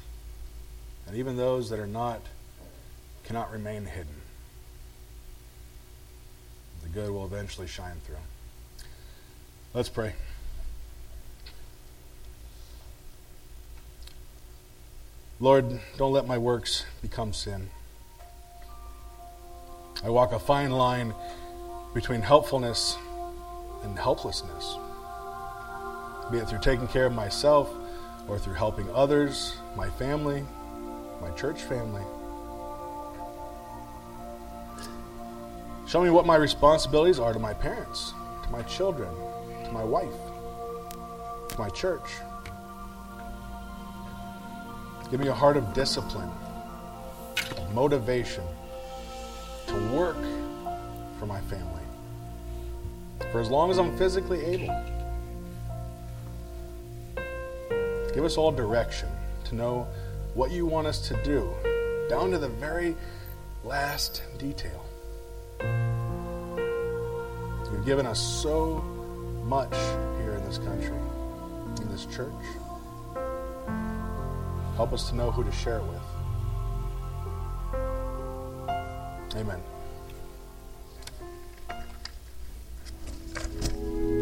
and 1.06 1.16
even 1.16 1.38
those 1.38 1.70
that 1.70 1.78
are 1.78 1.86
not 1.86 2.20
cannot 3.24 3.50
remain 3.50 3.86
hidden. 3.86 4.20
The 6.82 6.90
good 6.90 7.10
will 7.10 7.24
eventually 7.24 7.66
shine 7.66 7.96
through. 8.04 8.16
Let's 9.72 9.88
pray. 9.88 10.12
Lord, 15.40 15.80
don't 15.96 16.12
let 16.12 16.26
my 16.26 16.36
works 16.36 16.84
become 17.00 17.32
sin. 17.32 17.70
I 20.02 20.10
walk 20.10 20.32
a 20.32 20.38
fine 20.38 20.72
line 20.72 21.14
between 21.94 22.22
helpfulness 22.22 22.96
and 23.84 23.96
helplessness, 23.96 24.76
be 26.32 26.38
it 26.38 26.48
through 26.48 26.58
taking 26.58 26.88
care 26.88 27.06
of 27.06 27.12
myself 27.12 27.70
or 28.26 28.36
through 28.36 28.54
helping 28.54 28.90
others, 28.90 29.56
my 29.76 29.88
family, 29.90 30.44
my 31.20 31.30
church 31.30 31.62
family. 31.62 32.02
Show 35.86 36.02
me 36.02 36.10
what 36.10 36.26
my 36.26 36.36
responsibilities 36.36 37.20
are 37.20 37.32
to 37.32 37.38
my 37.38 37.54
parents, 37.54 38.12
to 38.42 38.50
my 38.50 38.62
children, 38.62 39.14
to 39.64 39.70
my 39.70 39.84
wife, 39.84 40.18
to 41.48 41.58
my 41.58 41.68
church. 41.70 42.10
Give 45.10 45.20
me 45.20 45.28
a 45.28 45.34
heart 45.34 45.56
of 45.56 45.72
discipline, 45.74 46.30
motivation 47.72 48.44
to 49.66 49.74
work 49.90 50.16
for 51.18 51.26
my 51.26 51.40
family 51.42 51.78
for 53.32 53.40
as 53.40 53.50
long 53.50 53.70
as 53.70 53.78
I'm 53.78 53.96
physically 53.96 54.44
able. 54.44 54.74
Give 58.14 58.24
us 58.24 58.36
all 58.36 58.50
direction 58.50 59.08
to 59.44 59.54
know 59.54 59.86
what 60.34 60.50
you 60.50 60.66
want 60.66 60.86
us 60.86 61.06
to 61.08 61.22
do, 61.22 61.52
down 62.08 62.30
to 62.30 62.38
the 62.38 62.48
very 62.48 62.96
last 63.64 64.22
detail. 64.38 64.84
You've 67.70 67.84
given 67.84 68.06
us 68.06 68.18
so 68.18 68.82
much 69.44 69.74
here 70.20 70.34
in 70.34 70.44
this 70.44 70.58
country, 70.58 70.96
in 71.80 71.88
this 71.90 72.06
church. 72.06 72.32
Help 74.78 74.92
us 74.92 75.08
to 75.08 75.16
know 75.16 75.32
who 75.32 75.42
to 75.42 75.50
share 75.50 75.78
it 75.78 75.84
with. 75.86 76.00
Amen. 79.34 79.60